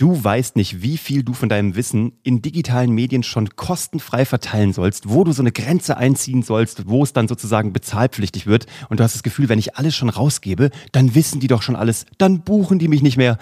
Du 0.00 0.24
weißt 0.24 0.56
nicht, 0.56 0.80
wie 0.80 0.96
viel 0.96 1.22
du 1.24 1.34
von 1.34 1.50
deinem 1.50 1.76
Wissen 1.76 2.12
in 2.22 2.40
digitalen 2.40 2.90
Medien 2.90 3.22
schon 3.22 3.50
kostenfrei 3.50 4.24
verteilen 4.24 4.72
sollst, 4.72 5.10
wo 5.10 5.24
du 5.24 5.32
so 5.32 5.42
eine 5.42 5.52
Grenze 5.52 5.98
einziehen 5.98 6.42
sollst, 6.42 6.88
wo 6.88 7.02
es 7.02 7.12
dann 7.12 7.28
sozusagen 7.28 7.74
bezahlpflichtig 7.74 8.46
wird. 8.46 8.64
Und 8.88 8.98
du 8.98 9.04
hast 9.04 9.14
das 9.14 9.22
Gefühl, 9.22 9.50
wenn 9.50 9.58
ich 9.58 9.76
alles 9.76 9.94
schon 9.94 10.08
rausgebe, 10.08 10.70
dann 10.92 11.14
wissen 11.14 11.38
die 11.38 11.48
doch 11.48 11.60
schon 11.60 11.76
alles, 11.76 12.06
dann 12.16 12.40
buchen 12.40 12.78
die 12.78 12.88
mich 12.88 13.02
nicht 13.02 13.18
mehr. 13.18 13.36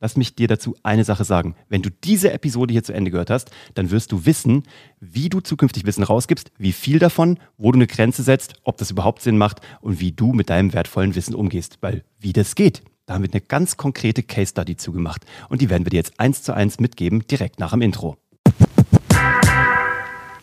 Lass 0.00 0.16
mich 0.16 0.34
dir 0.34 0.48
dazu 0.48 0.74
eine 0.82 1.04
Sache 1.04 1.24
sagen. 1.24 1.54
Wenn 1.68 1.82
du 1.82 1.90
diese 1.90 2.32
Episode 2.32 2.72
hier 2.72 2.82
zu 2.82 2.94
Ende 2.94 3.10
gehört 3.10 3.28
hast, 3.28 3.50
dann 3.74 3.90
wirst 3.90 4.10
du 4.10 4.24
wissen, 4.24 4.62
wie 5.00 5.28
du 5.28 5.40
zukünftig 5.40 5.84
Wissen 5.84 6.02
rausgibst, 6.02 6.50
wie 6.56 6.72
viel 6.72 6.98
davon, 6.98 7.38
wo 7.58 7.72
du 7.72 7.76
eine 7.76 7.86
Grenze 7.86 8.22
setzt, 8.22 8.54
ob 8.64 8.78
das 8.78 8.90
überhaupt 8.90 9.20
Sinn 9.20 9.36
macht 9.36 9.60
und 9.82 10.00
wie 10.00 10.12
du 10.12 10.32
mit 10.32 10.48
deinem 10.48 10.72
wertvollen 10.72 11.14
Wissen 11.14 11.34
umgehst. 11.34 11.76
Weil 11.82 12.04
wie 12.18 12.32
das 12.32 12.54
geht, 12.54 12.80
da 13.10 13.14
haben 13.14 13.24
wir 13.24 13.30
eine 13.32 13.40
ganz 13.40 13.76
konkrete 13.76 14.22
Case 14.22 14.50
Study 14.50 14.76
zugemacht. 14.76 15.26
Und 15.48 15.60
die 15.60 15.68
werden 15.68 15.84
wir 15.84 15.90
dir 15.90 15.96
jetzt 15.96 16.20
eins 16.20 16.44
zu 16.44 16.54
eins 16.54 16.78
mitgeben, 16.78 17.26
direkt 17.26 17.58
nach 17.58 17.72
dem 17.72 17.82
Intro. 17.82 18.16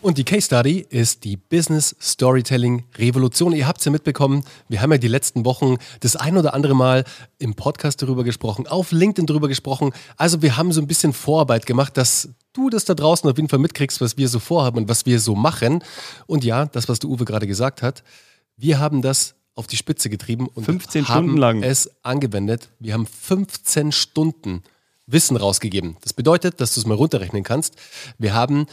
Und 0.02 0.18
die 0.18 0.24
Case 0.24 0.42
Study 0.42 0.84
ist 0.90 1.24
die 1.24 1.38
Business 1.38 1.96
Storytelling 1.98 2.84
Revolution. 2.98 3.54
Ihr 3.54 3.66
habt 3.66 3.78
es 3.78 3.86
ja 3.86 3.90
mitbekommen, 3.90 4.44
wir 4.68 4.82
haben 4.82 4.92
ja 4.92 4.98
die 4.98 5.08
letzten 5.08 5.46
Wochen 5.46 5.76
das 6.00 6.14
ein 6.14 6.36
oder 6.36 6.52
andere 6.52 6.74
Mal 6.74 7.04
im 7.38 7.54
Podcast 7.54 8.02
darüber 8.02 8.22
gesprochen, 8.22 8.66
auf 8.66 8.92
LinkedIn 8.92 9.24
darüber 9.24 9.48
gesprochen. 9.48 9.94
Also 10.18 10.42
wir 10.42 10.58
haben 10.58 10.70
so 10.70 10.82
ein 10.82 10.86
bisschen 10.86 11.14
Vorarbeit 11.14 11.64
gemacht, 11.64 11.96
dass 11.96 12.28
du 12.52 12.68
das 12.68 12.84
da 12.84 12.92
draußen 12.92 13.30
auf 13.30 13.38
jeden 13.38 13.48
Fall 13.48 13.60
mitkriegst, 13.60 14.02
was 14.02 14.18
wir 14.18 14.28
so 14.28 14.40
vorhaben 14.40 14.76
und 14.76 14.90
was 14.90 15.06
wir 15.06 15.20
so 15.20 15.34
machen. 15.34 15.82
Und 16.26 16.44
ja, 16.44 16.66
das, 16.66 16.86
was 16.90 16.98
der 16.98 17.08
Uwe 17.08 17.24
gerade 17.24 17.46
gesagt 17.46 17.80
hat, 17.80 18.04
wir 18.58 18.78
haben 18.78 19.00
das 19.00 19.37
auf 19.58 19.66
die 19.66 19.76
Spitze 19.76 20.08
getrieben 20.08 20.46
und 20.46 20.64
15 20.64 21.08
haben 21.08 21.24
Stunden 21.24 21.36
lang. 21.36 21.62
es 21.62 21.90
angewendet. 22.04 22.70
Wir 22.78 22.94
haben 22.94 23.06
15 23.06 23.92
Stunden 23.92 24.62
Wissen 25.06 25.36
rausgegeben. 25.36 25.96
Das 26.02 26.12
bedeutet, 26.12 26.60
dass 26.60 26.74
du 26.74 26.80
es 26.80 26.86
mal 26.86 26.94
runterrechnen 26.94 27.42
kannst. 27.42 27.76
Wir 28.18 28.34
haben 28.34 28.66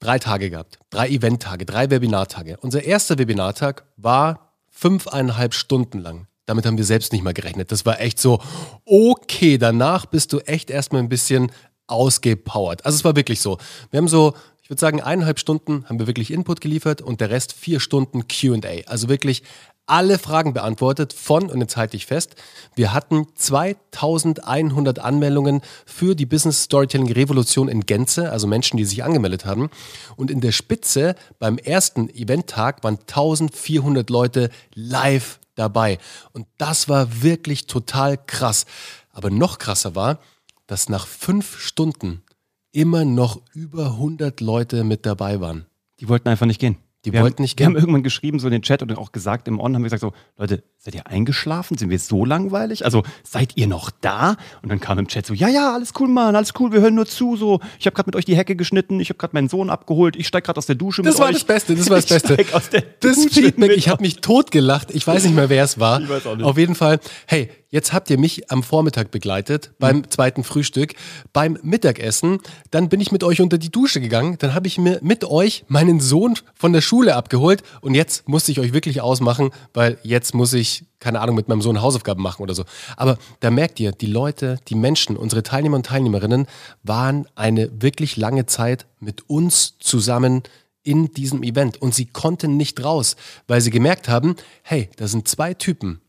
drei 0.00 0.18
Tage 0.18 0.50
gehabt, 0.50 0.78
drei 0.90 1.08
Eventtage, 1.08 1.64
drei 1.64 1.90
Webinartage. 1.90 2.56
Unser 2.60 2.82
erster 2.82 3.18
Webinartag 3.18 3.84
war 3.96 4.54
fünfeinhalb 4.70 5.54
Stunden 5.54 5.98
lang. 5.98 6.26
Damit 6.46 6.66
haben 6.66 6.78
wir 6.78 6.84
selbst 6.84 7.12
nicht 7.12 7.22
mal 7.22 7.34
gerechnet. 7.34 7.70
Das 7.70 7.86
war 7.86 8.00
echt 8.00 8.18
so, 8.18 8.40
okay, 8.84 9.58
danach 9.58 10.06
bist 10.06 10.32
du 10.32 10.40
echt 10.40 10.70
erstmal 10.70 11.02
ein 11.02 11.08
bisschen 11.08 11.52
ausgepowert. 11.86 12.84
Also 12.84 12.96
es 12.96 13.04
war 13.04 13.14
wirklich 13.14 13.40
so. 13.40 13.58
Wir 13.90 13.98
haben 13.98 14.08
so, 14.08 14.34
ich 14.62 14.70
würde 14.70 14.80
sagen, 14.80 15.00
eineinhalb 15.00 15.38
Stunden 15.38 15.84
haben 15.88 15.98
wir 15.98 16.06
wirklich 16.06 16.32
Input 16.32 16.60
geliefert 16.60 17.02
und 17.02 17.20
der 17.20 17.30
Rest 17.30 17.52
vier 17.52 17.80
Stunden 17.80 18.26
QA. 18.26 18.86
Also 18.86 19.08
wirklich 19.08 19.42
alle 19.90 20.18
Fragen 20.18 20.54
beantwortet 20.54 21.12
von, 21.12 21.50
und 21.50 21.60
jetzt 21.60 21.76
halte 21.76 21.96
ich 21.96 22.06
fest, 22.06 22.36
wir 22.76 22.92
hatten 22.92 23.26
2100 23.34 25.00
Anmeldungen 25.00 25.62
für 25.84 26.14
die 26.14 26.26
Business 26.26 26.62
Storytelling 26.62 27.12
Revolution 27.12 27.68
in 27.68 27.80
Gänze, 27.80 28.30
also 28.30 28.46
Menschen, 28.46 28.76
die 28.76 28.84
sich 28.84 29.02
angemeldet 29.02 29.44
haben. 29.44 29.68
Und 30.16 30.30
in 30.30 30.40
der 30.40 30.52
Spitze 30.52 31.16
beim 31.38 31.58
ersten 31.58 32.08
Eventtag 32.08 32.84
waren 32.84 32.98
1400 33.00 34.08
Leute 34.10 34.50
live 34.74 35.40
dabei. 35.56 35.98
Und 36.32 36.46
das 36.56 36.88
war 36.88 37.22
wirklich 37.22 37.66
total 37.66 38.16
krass. 38.16 38.66
Aber 39.12 39.30
noch 39.30 39.58
krasser 39.58 39.96
war, 39.96 40.20
dass 40.68 40.88
nach 40.88 41.06
fünf 41.06 41.58
Stunden 41.58 42.22
immer 42.70 43.04
noch 43.04 43.40
über 43.54 43.86
100 43.86 44.40
Leute 44.40 44.84
mit 44.84 45.04
dabei 45.04 45.40
waren. 45.40 45.66
Die 45.98 46.08
wollten 46.08 46.28
einfach 46.28 46.46
nicht 46.46 46.60
gehen. 46.60 46.76
Die 47.06 47.12
wir 47.14 47.22
wollten 47.22 47.36
haben, 47.38 47.42
nicht 47.42 47.58
Wir 47.58 47.64
gehen. 47.66 47.74
haben 47.74 47.80
irgendwann 47.80 48.02
geschrieben, 48.02 48.38
so 48.40 48.46
in 48.48 48.52
den 48.52 48.60
Chat 48.62 48.82
und 48.82 48.96
auch 48.98 49.10
gesagt 49.12 49.48
im 49.48 49.58
On, 49.58 49.74
haben 49.74 49.82
wir 49.82 49.86
gesagt 49.88 50.02
so, 50.02 50.12
Leute, 50.36 50.62
seid 50.76 50.94
ihr 50.94 51.06
eingeschlafen? 51.06 51.78
Sind 51.78 51.88
wir 51.88 51.98
so 51.98 52.26
langweilig? 52.26 52.84
Also 52.84 53.02
seid 53.22 53.56
ihr 53.56 53.66
noch 53.68 53.90
da? 53.90 54.36
Und 54.62 54.68
dann 54.70 54.80
kam 54.80 54.98
im 54.98 55.08
Chat 55.08 55.24
so, 55.24 55.32
ja, 55.32 55.48
ja, 55.48 55.72
alles 55.72 55.92
cool, 55.98 56.08
Mann, 56.08 56.36
alles 56.36 56.52
cool, 56.60 56.72
wir 56.72 56.80
hören 56.82 56.94
nur 56.94 57.06
zu. 57.06 57.36
So, 57.36 57.60
ich 57.78 57.86
habe 57.86 57.94
gerade 57.94 58.08
mit 58.08 58.16
euch 58.16 58.26
die 58.26 58.36
Hecke 58.36 58.54
geschnitten, 58.54 59.00
ich 59.00 59.08
habe 59.08 59.16
gerade 59.18 59.34
meinen 59.34 59.48
Sohn 59.48 59.70
abgeholt, 59.70 60.14
ich 60.16 60.26
steig 60.26 60.44
gerade 60.44 60.58
aus 60.58 60.66
der 60.66 60.76
Dusche 60.76 61.00
Das 61.02 61.14
mit 61.14 61.20
war 61.20 61.28
euch. 61.28 61.34
das 61.36 61.44
Beste, 61.44 61.74
das 61.74 61.88
war 61.88 61.96
das 62.00 62.10
Ich 62.10 62.22
Beste. 62.52 62.84
Das 63.00 63.16
Dusche 63.16 63.28
Feedback, 63.42 63.72
ich 63.76 63.88
habe 63.88 64.02
mich 64.02 64.20
totgelacht. 64.20 64.90
Ich 64.90 65.06
weiß 65.06 65.24
nicht 65.24 65.34
mehr, 65.34 65.48
wer 65.48 65.64
es 65.64 65.78
war. 65.80 66.02
Ich 66.02 66.08
weiß 66.08 66.26
auch 66.26 66.36
nicht. 66.36 66.44
Auf 66.44 66.58
jeden 66.58 66.74
Fall, 66.74 67.00
hey, 67.26 67.48
jetzt 67.70 67.92
habt 67.92 68.10
ihr 68.10 68.18
mich 68.18 68.50
am 68.50 68.62
Vormittag 68.62 69.10
begleitet 69.10 69.72
beim 69.78 69.98
Mhm. 69.98 70.10
zweiten 70.10 70.44
Frühstück, 70.44 70.94
beim 71.32 71.58
Mittagessen. 71.62 72.38
Dann 72.70 72.88
bin 72.88 73.00
ich 73.00 73.12
mit 73.12 73.24
euch 73.24 73.40
unter 73.40 73.58
die 73.58 73.70
Dusche 73.70 74.00
gegangen. 74.00 74.36
Dann 74.38 74.54
habe 74.54 74.66
ich 74.66 74.78
mir 74.78 74.98
mit 75.02 75.24
euch 75.24 75.64
meinen 75.68 76.00
Sohn 76.00 76.34
von 76.54 76.72
der 76.72 76.80
Schule 76.80 77.16
abgeholt. 77.16 77.62
Und 77.80 77.94
jetzt 77.94 78.28
musste 78.28 78.52
ich 78.52 78.60
euch 78.60 78.72
wirklich 78.72 79.00
ausmachen, 79.00 79.50
weil 79.72 79.98
jetzt 80.02 80.34
muss 80.34 80.52
ich, 80.52 80.84
keine 80.98 81.20
Ahnung, 81.20 81.36
mit 81.36 81.48
meinem 81.48 81.62
Sohn 81.62 81.80
Hausaufgaben 81.80 82.22
machen 82.22 82.42
oder 82.42 82.54
so. 82.54 82.64
Aber 82.96 83.18
da 83.40 83.50
merkt 83.50 83.80
ihr, 83.80 83.92
die 83.92 84.06
Leute, 84.06 84.58
die 84.68 84.74
Menschen, 84.74 85.16
unsere 85.16 85.42
Teilnehmer 85.42 85.76
und 85.76 85.86
Teilnehmerinnen 85.86 86.46
waren 86.82 87.26
eine 87.34 87.70
wirklich 87.80 88.16
lange 88.16 88.46
Zeit 88.46 88.86
mit 88.98 89.28
uns 89.30 89.78
zusammen 89.78 90.42
in 90.82 91.12
diesem 91.12 91.42
Event 91.42 91.80
und 91.80 91.94
sie 91.94 92.06
konnten 92.06 92.56
nicht 92.56 92.82
raus, 92.82 93.16
weil 93.46 93.60
sie 93.60 93.70
gemerkt 93.70 94.08
haben, 94.08 94.34
hey, 94.62 94.88
da 94.96 95.08
sind 95.08 95.28
zwei 95.28 95.52
Typen 95.54 96.00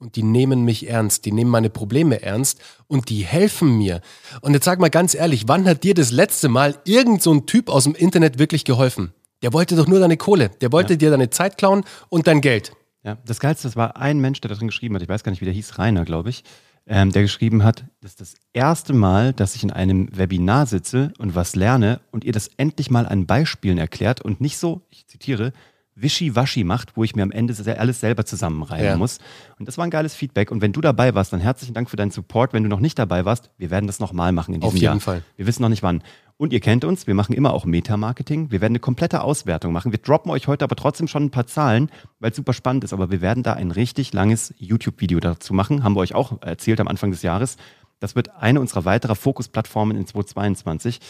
und 0.00 0.16
die 0.16 0.22
nehmen 0.22 0.64
mich 0.64 0.88
ernst, 0.88 1.26
die 1.26 1.32
nehmen 1.32 1.50
meine 1.50 1.70
Probleme 1.70 2.22
ernst 2.22 2.60
und 2.88 3.10
die 3.10 3.24
helfen 3.24 3.76
mir. 3.78 4.00
Und 4.40 4.54
jetzt 4.54 4.64
sag 4.64 4.80
mal 4.80 4.90
ganz 4.90 5.14
ehrlich, 5.14 5.46
wann 5.46 5.66
hat 5.66 5.84
dir 5.84 5.94
das 5.94 6.10
letzte 6.10 6.48
Mal 6.48 6.76
irgend 6.84 7.22
so 7.22 7.32
ein 7.32 7.46
Typ 7.46 7.68
aus 7.68 7.84
dem 7.84 7.94
Internet 7.94 8.38
wirklich 8.38 8.64
geholfen? 8.64 9.12
Der 9.42 9.52
wollte 9.52 9.76
doch 9.76 9.86
nur 9.86 10.00
deine 10.00 10.16
Kohle, 10.16 10.50
der 10.60 10.72
wollte 10.72 10.96
dir 10.96 11.10
deine 11.10 11.30
Zeit 11.30 11.56
klauen 11.56 11.84
und 12.08 12.26
dein 12.26 12.40
Geld. 12.40 12.72
Ja, 13.02 13.16
das 13.24 13.40
Geilste, 13.40 13.68
das 13.68 13.76
war 13.76 13.96
ein 13.96 14.20
Mensch, 14.20 14.40
der 14.40 14.50
da 14.50 14.54
drin 14.54 14.68
geschrieben 14.68 14.94
hat, 14.94 15.02
ich 15.02 15.08
weiß 15.08 15.22
gar 15.22 15.30
nicht, 15.30 15.40
wie 15.40 15.46
der 15.46 15.54
hieß, 15.54 15.78
Rainer, 15.78 16.04
glaube 16.04 16.28
ich, 16.28 16.44
ähm, 16.86 17.12
der 17.12 17.22
geschrieben 17.22 17.62
hat, 17.62 17.84
das 18.00 18.12
ist 18.12 18.20
das 18.20 18.34
erste 18.52 18.92
Mal, 18.92 19.32
dass 19.32 19.54
ich 19.54 19.62
in 19.62 19.70
einem 19.70 20.08
Webinar 20.16 20.66
sitze 20.66 21.12
und 21.18 21.34
was 21.34 21.56
lerne 21.56 22.00
und 22.10 22.24
ihr 22.24 22.32
das 22.32 22.50
endlich 22.56 22.90
mal 22.90 23.06
an 23.06 23.26
Beispielen 23.26 23.78
erklärt 23.78 24.20
und 24.20 24.40
nicht 24.40 24.58
so, 24.58 24.82
ich 24.90 25.06
zitiere, 25.06 25.52
wischiwaschi 26.02 26.64
macht, 26.64 26.96
wo 26.96 27.04
ich 27.04 27.14
mir 27.16 27.22
am 27.22 27.30
Ende 27.30 27.54
alles 27.78 28.00
selber 28.00 28.24
zusammenreimen 28.24 28.84
Ja. 28.84 28.96
muss. 28.96 29.18
Und 29.58 29.66
das 29.68 29.78
war 29.78 29.84
ein 29.84 29.90
geiles 29.90 30.14
Feedback. 30.14 30.50
Und 30.50 30.60
wenn 30.62 30.72
du 30.72 30.80
dabei 30.80 31.14
warst, 31.14 31.32
dann 31.32 31.40
herzlichen 31.40 31.74
Dank 31.74 31.90
für 31.90 31.96
deinen 31.96 32.10
Support. 32.10 32.52
Wenn 32.52 32.62
du 32.62 32.68
noch 32.68 32.80
nicht 32.80 32.98
dabei 32.98 33.24
warst, 33.24 33.50
wir 33.58 33.70
werden 33.70 33.86
das 33.86 34.00
nochmal 34.00 34.32
machen 34.32 34.54
in 34.54 34.60
diesem 34.60 34.68
Auf 34.68 34.74
jeden 34.74 34.84
Jahr. 34.84 35.00
Fall. 35.00 35.22
Wir 35.36 35.46
wissen 35.46 35.62
noch 35.62 35.68
nicht 35.68 35.82
wann. 35.82 36.02
Und 36.36 36.54
ihr 36.54 36.60
kennt 36.60 36.86
uns, 36.86 37.06
wir 37.06 37.14
machen 37.14 37.34
immer 37.34 37.52
auch 37.52 37.66
Meta-Marketing. 37.66 38.50
Wir 38.50 38.62
werden 38.62 38.72
eine 38.72 38.78
komplette 38.80 39.22
Auswertung 39.22 39.74
machen. 39.74 39.92
Wir 39.92 39.98
droppen 39.98 40.30
euch 40.30 40.46
heute 40.48 40.64
aber 40.64 40.74
trotzdem 40.74 41.06
schon 41.06 41.24
ein 41.24 41.30
paar 41.30 41.46
Zahlen, 41.46 41.90
weil 42.18 42.30
es 42.30 42.36
super 42.36 42.54
spannend 42.54 42.82
ist. 42.84 42.94
Aber 42.94 43.10
wir 43.10 43.20
werden 43.20 43.42
da 43.42 43.52
ein 43.52 43.70
richtig 43.70 44.14
langes 44.14 44.54
YouTube-Video 44.56 45.20
dazu 45.20 45.52
machen. 45.52 45.84
Haben 45.84 45.94
wir 45.96 46.00
euch 46.00 46.14
auch 46.14 46.40
erzählt 46.40 46.80
am 46.80 46.88
Anfang 46.88 47.10
des 47.10 47.20
Jahres. 47.20 47.58
Das 47.98 48.16
wird 48.16 48.30
eine 48.36 48.58
unserer 48.62 48.86
weiteren 48.86 49.16
Fokusplattformen 49.16 49.98
in 49.98 50.06
2022. 50.06 51.00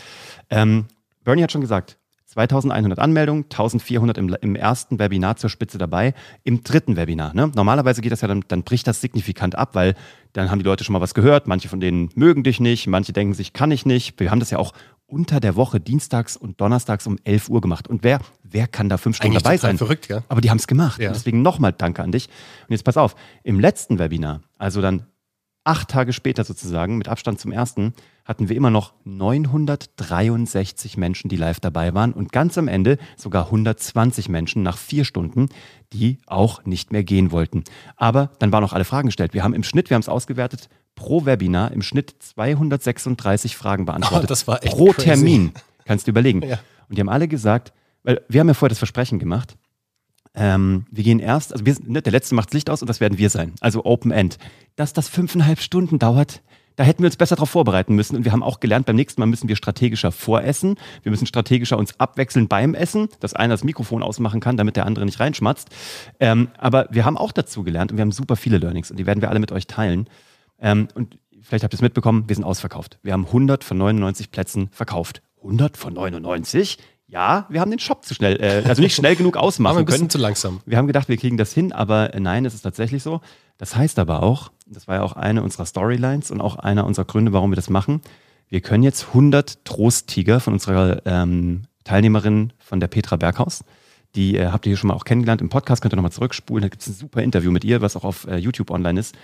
Ähm, 0.51 0.87
Bernie 1.23 1.45
hat 1.45 1.53
schon 1.53 1.61
gesagt, 1.61 1.97
2100 2.31 3.01
Anmeldungen, 3.01 3.45
1400 3.45 4.17
im, 4.17 4.37
im 4.41 4.55
ersten 4.55 5.01
Webinar 5.01 5.37
zur 5.37 5.51
Spitze 5.51 5.79
dabei, 5.79 6.15
im 6.45 6.63
dritten 6.63 6.97
Webinar. 6.97 7.35
Ne? 7.35 7.51
Normalerweise 7.57 8.03
geht 8.03 8.13
das 8.13 8.21
ja 8.21 8.29
dann, 8.29 8.45
dann 8.47 8.63
bricht 8.63 8.87
das 8.87 9.01
signifikant 9.01 9.59
ab, 9.59 9.75
weil 9.75 9.97
dann 10.33 10.49
haben 10.49 10.61
die 10.61 10.65
Leute 10.65 10.85
schon 10.85 10.93
mal 10.93 11.01
was 11.01 11.15
gehört, 11.15 11.49
manche 11.49 11.69
von 11.69 11.81
denen 11.81 12.09
mögen 12.15 12.45
dich 12.45 12.61
nicht, 12.61 12.87
manche 12.87 13.13
denken 13.13 13.35
sich, 13.35 13.53
kann 13.53 13.73
ich 13.73 13.85
nicht. 13.85 14.21
Wir 14.21 14.31
haben 14.31 14.39
das 14.39 14.51
ja 14.51 14.59
auch 14.59 14.73
unter 15.07 15.41
der 15.41 15.57
Woche, 15.57 15.81
dienstags 15.81 16.37
und 16.37 16.61
donnerstags 16.61 17.05
um 17.09 17.19
11 17.25 17.49
Uhr 17.49 17.61
gemacht. 17.61 17.89
Und 17.89 18.05
wer, 18.05 18.21
wer 18.45 18.69
kann 18.69 18.89
da 18.89 18.97
fünf 18.97 19.17
Stunden 19.17 19.33
Eigentlich 19.33 19.43
dabei 19.43 19.57
sein? 19.57 19.77
verrückt, 19.77 20.07
gell? 20.07 20.23
Aber 20.29 20.41
die 20.41 20.51
haben 20.51 20.59
es 20.59 20.69
gemacht. 20.69 21.01
Ja. 21.01 21.11
Deswegen 21.11 21.43
nochmal 21.43 21.73
Danke 21.73 22.05
an 22.05 22.13
dich. 22.13 22.29
Und 22.29 22.71
jetzt 22.71 22.85
pass 22.85 22.97
auf, 22.97 23.17
im 23.43 23.59
letzten 23.59 23.99
Webinar, 23.99 24.43
also 24.57 24.81
dann 24.81 25.07
acht 25.65 25.89
Tage 25.89 26.13
später 26.13 26.45
sozusagen, 26.45 26.97
mit 26.97 27.09
Abstand 27.09 27.41
zum 27.41 27.51
ersten, 27.51 27.93
hatten 28.31 28.49
wir 28.49 28.55
immer 28.55 28.71
noch 28.71 28.93
963 29.03 30.97
Menschen, 30.97 31.29
die 31.29 31.35
live 31.37 31.59
dabei 31.59 31.95
waren 31.95 32.13
und 32.13 32.31
ganz 32.31 32.57
am 32.59 32.69
Ende 32.69 32.97
sogar 33.17 33.47
120 33.47 34.29
Menschen 34.29 34.63
nach 34.63 34.79
vier 34.79 35.05
Stunden, 35.05 35.49
die 35.93 36.19
auch 36.29 36.65
nicht 36.65 36.93
mehr 36.93 37.03
gehen 37.03 37.33
wollten. 37.33 37.65
Aber 37.97 38.31
dann 38.39 38.53
waren 38.53 38.63
auch 38.63 38.73
alle 38.73 38.85
Fragen 38.85 39.09
gestellt. 39.09 39.35
Wir 39.35 39.43
haben 39.43 39.53
im 39.53 39.65
Schnitt, 39.65 39.91
wir 39.91 39.97
haben 39.97 40.03
es 40.03 40.09
ausgewertet, 40.09 40.69
pro 40.95 41.27
Webinar 41.27 41.73
im 41.73 41.83
Schnitt 41.83 42.15
236 42.21 43.57
Fragen 43.57 43.85
beantwortet. 43.85 44.27
Oh, 44.27 44.29
das 44.29 44.47
war 44.47 44.63
echt 44.63 44.77
pro 44.77 44.93
crazy. 44.93 45.09
Termin. 45.09 45.53
Kannst 45.85 46.07
du 46.07 46.13
überlegen. 46.13 46.41
Ja. 46.47 46.61
Und 46.89 46.97
die 46.97 47.01
haben 47.01 47.09
alle 47.09 47.27
gesagt, 47.27 47.73
weil 48.05 48.21
wir 48.29 48.41
haben 48.41 48.49
ja 48.49 48.55
vorher 48.55 48.71
das 48.71 48.79
Versprechen 48.79 49.19
gemacht, 49.19 49.57
ähm, 50.35 50.87
wir 50.91 51.03
gehen 51.03 51.19
erst, 51.19 51.53
also 51.53 51.67
wir, 51.67 51.75
ne, 51.85 52.01
der 52.01 52.13
Letzte 52.13 52.37
macht 52.37 52.51
das 52.51 52.55
Licht 52.55 52.71
aus 52.71 52.81
und 52.81 52.89
das 52.89 53.01
werden 53.01 53.19
wir 53.19 53.31
sein. 53.31 53.55
Also 53.61 53.85
Open 53.85 54.13
End. 54.13 54.39
Dass 54.77 54.93
das 54.93 55.09
fünfeinhalb 55.09 55.61
Stunden 55.61 55.99
dauert, 55.99 56.43
da 56.77 56.85
hätten 56.85 57.03
wir 57.03 57.07
uns 57.07 57.17
besser 57.17 57.37
darauf 57.37 57.51
vorbereiten 57.51 57.95
müssen. 57.95 58.17
Und 58.17 58.25
wir 58.25 58.33
haben 58.33 58.43
auch 58.43 58.61
gelernt, 58.61 58.87
beim 58.87 58.97
nächsten 58.97 59.21
Mal 59.21 59.27
müssen 59.27 59.49
wir 59.49 59.57
strategischer 59.57 60.13
voressen. 60.13 60.77
Wir 61.03 61.11
müssen 61.11 61.27
strategischer 61.27 61.79
uns 61.79 61.99
abwechseln 61.99 62.49
beim 62.49 62.75
Essen, 62.75 63.09
dass 63.21 63.35
einer 63.35 63.55
das 63.55 63.65
Mikrofon 63.65 64.03
ausmachen 64.03 64.41
kann, 64.41 64.57
damit 64.57 64.77
der 64.77 64.87
andere 64.87 65.05
nicht 65.05 65.21
reinschmatzt. 65.21 65.69
Ähm, 66.21 66.49
aber 66.59 66.87
wir 66.91 67.05
haben 67.05 67.17
auch 67.17 67.33
dazu 67.33 67.63
gelernt 67.63 67.93
und 67.93 67.99
wir 67.99 68.03
haben 68.03 68.13
super 68.13 68.37
viele 68.37 68.59
Learnings 68.59 68.91
und 68.91 68.99
die 68.99 69.07
werden 69.07 69.21
wir 69.21 69.31
alle 69.31 69.41
mit 69.41 69.53
euch 69.53 69.67
teilen. 69.67 70.09
Ähm, 70.61 70.89
und 70.95 71.19
vielleicht 71.43 71.65
habt 71.65 71.75
ihr 71.75 71.79
es 71.79 71.83
mitbekommen, 71.83 72.25
wir 72.29 72.37
sind 72.37 72.45
ausverkauft. 72.45 72.99
Wir 73.03 73.13
haben 73.13 73.27
100 73.27 73.65
von 73.65 73.79
99 73.79 74.31
Plätzen 74.31 74.69
verkauft. 74.73 75.23
100 75.43 75.77
von 75.77 75.95
99? 75.95 76.79
Ja, 77.07 77.47
wir 77.49 77.61
haben 77.61 77.71
den 77.71 77.81
Shop 77.81 78.05
zu 78.05 78.15
schnell, 78.15 78.41
äh, 78.41 78.63
also 78.69 78.81
nicht 78.81 78.95
schnell 78.95 79.17
genug 79.17 79.37
ausmachen 79.37 79.79
ein 79.79 79.85
bisschen 79.85 80.03
können. 80.03 80.11
zu 80.11 80.19
langsam. 80.19 80.61
Wir 80.65 80.79
haben 80.79 80.87
gedacht, 80.87 81.09
wir 81.09 81.17
kriegen 81.17 81.37
das 81.37 81.53
hin, 81.53 81.73
aber 81.73 82.15
äh, 82.15 82.21
nein, 82.21 82.45
es 82.45 82.55
ist 82.55 82.63
tatsächlich 82.63 83.03
so. 83.03 83.21
Das 83.59 83.75
heißt 83.75 83.99
aber 83.99 84.23
auch, 84.23 84.53
das 84.71 84.89
war 84.89 84.97
ja 84.97 85.03
auch 85.03 85.13
eine 85.13 85.43
unserer 85.43 85.67
Storylines 85.67 86.31
und 86.31 86.41
auch 86.41 86.57
einer 86.57 86.87
unserer 86.87 87.05
Gründe, 87.05 87.33
warum 87.33 87.51
wir 87.51 87.57
das 87.57 87.71
machen. 87.71 88.01
wir 88.49 88.61
können 88.61 88.83
jetzt 88.83 89.09
100 89.09 89.65
Trosttiger 89.65 90.41
von 90.41 90.55
unserer 90.55 91.03
ähm, 91.07 91.63
Teilnehmerin 91.85 92.53
von 92.59 92.81
der 92.81 92.89
Petra 92.89 93.17
Berghaus, 93.17 93.65
die 94.15 94.37
äh, 94.37 94.47
habt 94.47 94.67
ihr 94.67 94.71
hier 94.71 94.77
schon 94.77 94.89
mal 94.89 94.95
auch 94.95 95.05
kennengelernt 95.05 95.41
im 95.41 95.49
Podcast, 95.49 95.83
könnt 95.83 95.95
ihr 95.95 95.97
nochmal 95.97 96.13
zurückspulen, 96.13 96.63
da 96.63 96.69
gibt 96.69 96.83
es 96.83 96.89
ein 96.89 96.95
super 96.95 97.23
Interview 97.23 97.51
mit 97.51 97.65
ihr, 97.65 97.81
was 97.81 97.97
auch 97.97 98.05
auf 98.05 98.27
äh, 98.27 98.37
YouTube 98.37 98.71
online 98.71 98.99
ist, 98.99 99.15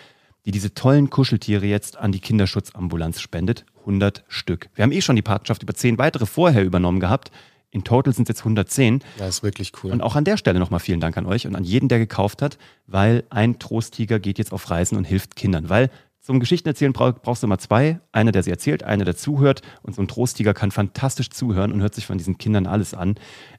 die 0.44 0.52
diese 0.52 0.75
tollen 0.75 1.10
Kuscheltiere 1.10 1.66
jetzt 1.66 1.96
an 1.96 2.12
die 2.12 2.20
Kinderschutzambulanz 2.20 3.20
spendet. 3.20 3.64
100 3.81 4.25
Stück. 4.28 4.69
Wir 4.75 4.82
haben 4.82 4.93
eh 4.93 5.00
schon 5.00 5.16
die 5.16 5.22
Partnerschaft 5.22 5.62
über 5.62 5.75
10 5.75 5.98
weitere 5.98 6.26
vorher 6.26 6.64
übernommen 6.64 7.00
gehabt. 7.00 7.31
In 7.76 7.84
total 7.84 8.14
sind 8.14 8.23
es 8.23 8.28
jetzt 8.28 8.40
110. 8.40 9.00
Ja, 9.19 9.26
ist 9.26 9.43
wirklich 9.43 9.73
cool. 9.82 9.93
Und 9.93 10.00
auch 10.00 10.17
an 10.17 10.25
der 10.25 10.38
Stelle 10.38 10.58
nochmal 10.58 10.81
vielen 10.81 10.99
Dank 10.99 11.19
an 11.19 11.26
euch 11.26 11.46
und 11.46 11.55
an 11.55 11.62
jeden, 11.62 11.90
der 11.90 11.99
gekauft 11.99 12.40
hat, 12.40 12.56
weil 12.87 13.25
ein 13.28 13.58
Trosttiger 13.58 14.19
geht 14.19 14.38
jetzt 14.38 14.55
auf 14.55 14.70
Reisen 14.70 14.96
und 14.96 15.05
hilft 15.05 15.37
Kindern. 15.37 15.69
Weil 15.69 15.90
zum 16.23 16.40
Geschichtenerzählen 16.40 16.94
brauchst 16.94 17.43
du 17.43 17.46
immer 17.46 17.58
zwei. 17.58 18.00
Einer, 18.12 18.32
der 18.32 18.43
sie 18.43 18.50
erzählt, 18.50 18.82
einer, 18.82 19.05
der 19.05 19.14
zuhört. 19.14 19.61
Und 19.82 19.94
so 19.94 20.00
ein 20.00 20.08
Trosttiger 20.08 20.55
kann 20.55 20.70
fantastisch 20.70 21.28
zuhören 21.28 21.70
und 21.70 21.82
hört 21.82 21.94
sich 21.94 22.06
von 22.06 22.17
diesen 22.17 22.38
Kindern 22.38 22.67
alles 22.67 22.94
an. 22.94 23.17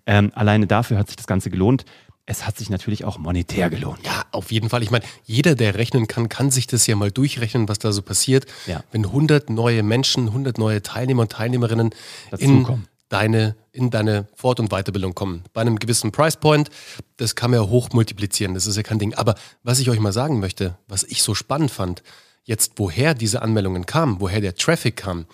Ähm, 0.07 0.31
alleine 0.33 0.65
dafür 0.65 0.97
hat 0.97 1.09
sich 1.09 1.15
das 1.15 1.27
Ganze 1.27 1.51
gelohnt. 1.51 1.85
Es 2.25 2.47
hat 2.47 2.57
sich 2.57 2.71
natürlich 2.71 3.05
auch 3.05 3.19
monetär 3.19 3.69
gelohnt. 3.69 3.99
Ja, 4.03 4.25
auf 4.31 4.51
jeden 4.51 4.69
Fall. 4.69 4.81
Ich 4.81 4.89
meine, 4.89 5.05
jeder, 5.25 5.53
der 5.53 5.75
rechnen 5.75 6.07
kann, 6.07 6.27
kann 6.27 6.49
sich 6.49 6.65
das 6.65 6.87
ja 6.87 6.95
mal 6.95 7.11
durchrechnen, 7.11 7.69
was 7.69 7.77
da 7.77 7.91
so 7.91 8.01
passiert. 8.01 8.47
Ja. 8.65 8.83
Wenn 8.91 9.05
100 9.05 9.51
neue 9.51 9.83
Menschen, 9.83 10.29
100 10.29 10.57
neue 10.57 10.81
Teilnehmer 10.81 11.21
und 11.21 11.31
Teilnehmerinnen 11.31 11.91
in 11.91 12.31
Dazukommen. 12.31 12.87
Deine, 13.09 13.55
in 13.71 13.89
deine 13.89 14.27
Fort- 14.35 14.59
und 14.59 14.69
Weiterbildung 14.69 15.15
kommen. 15.15 15.43
Bei 15.53 15.61
einem 15.61 15.79
gewissen 15.79 16.11
Price 16.11 16.37
Point, 16.37 16.69
das 17.17 17.35
kann 17.35 17.51
man 17.51 17.61
ja 17.61 17.69
hoch 17.69 17.89
multiplizieren, 17.93 18.53
das 18.53 18.67
ist 18.67 18.75
ja 18.75 18.83
kein 18.83 18.99
Ding. 18.99 19.13
Aber 19.13 19.35
was 19.63 19.79
ich 19.79 19.89
euch 19.89 19.99
mal 19.99 20.13
sagen 20.13 20.39
möchte, 20.39 20.77
was 20.87 21.03
ich 21.03 21.23
so 21.23 21.33
spannend 21.35 21.71
fand, 21.71 22.03
jetzt 22.43 22.73
woher 22.77 23.13
diese 23.13 23.41
Anmeldungen 23.41 23.85
kamen, 23.85 24.19
woher 24.19 24.41
der 24.41 24.55
Traffic 24.55 24.97
kam. 24.97 25.25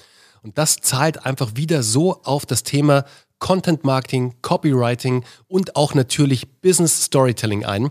Und 0.42 0.58
das 0.58 0.78
zahlt 0.78 1.26
einfach 1.26 1.56
wieder 1.56 1.84
so 1.84 2.22
auf 2.24 2.46
das 2.46 2.64
Thema 2.64 3.06
Content 3.40 3.84
Marketing, 3.84 4.36
Copywriting 4.42 5.24
und 5.48 5.76
auch 5.76 5.94
natürlich 5.94 6.62
Business 6.62 7.06
Storytelling 7.06 7.66
ein. 7.66 7.90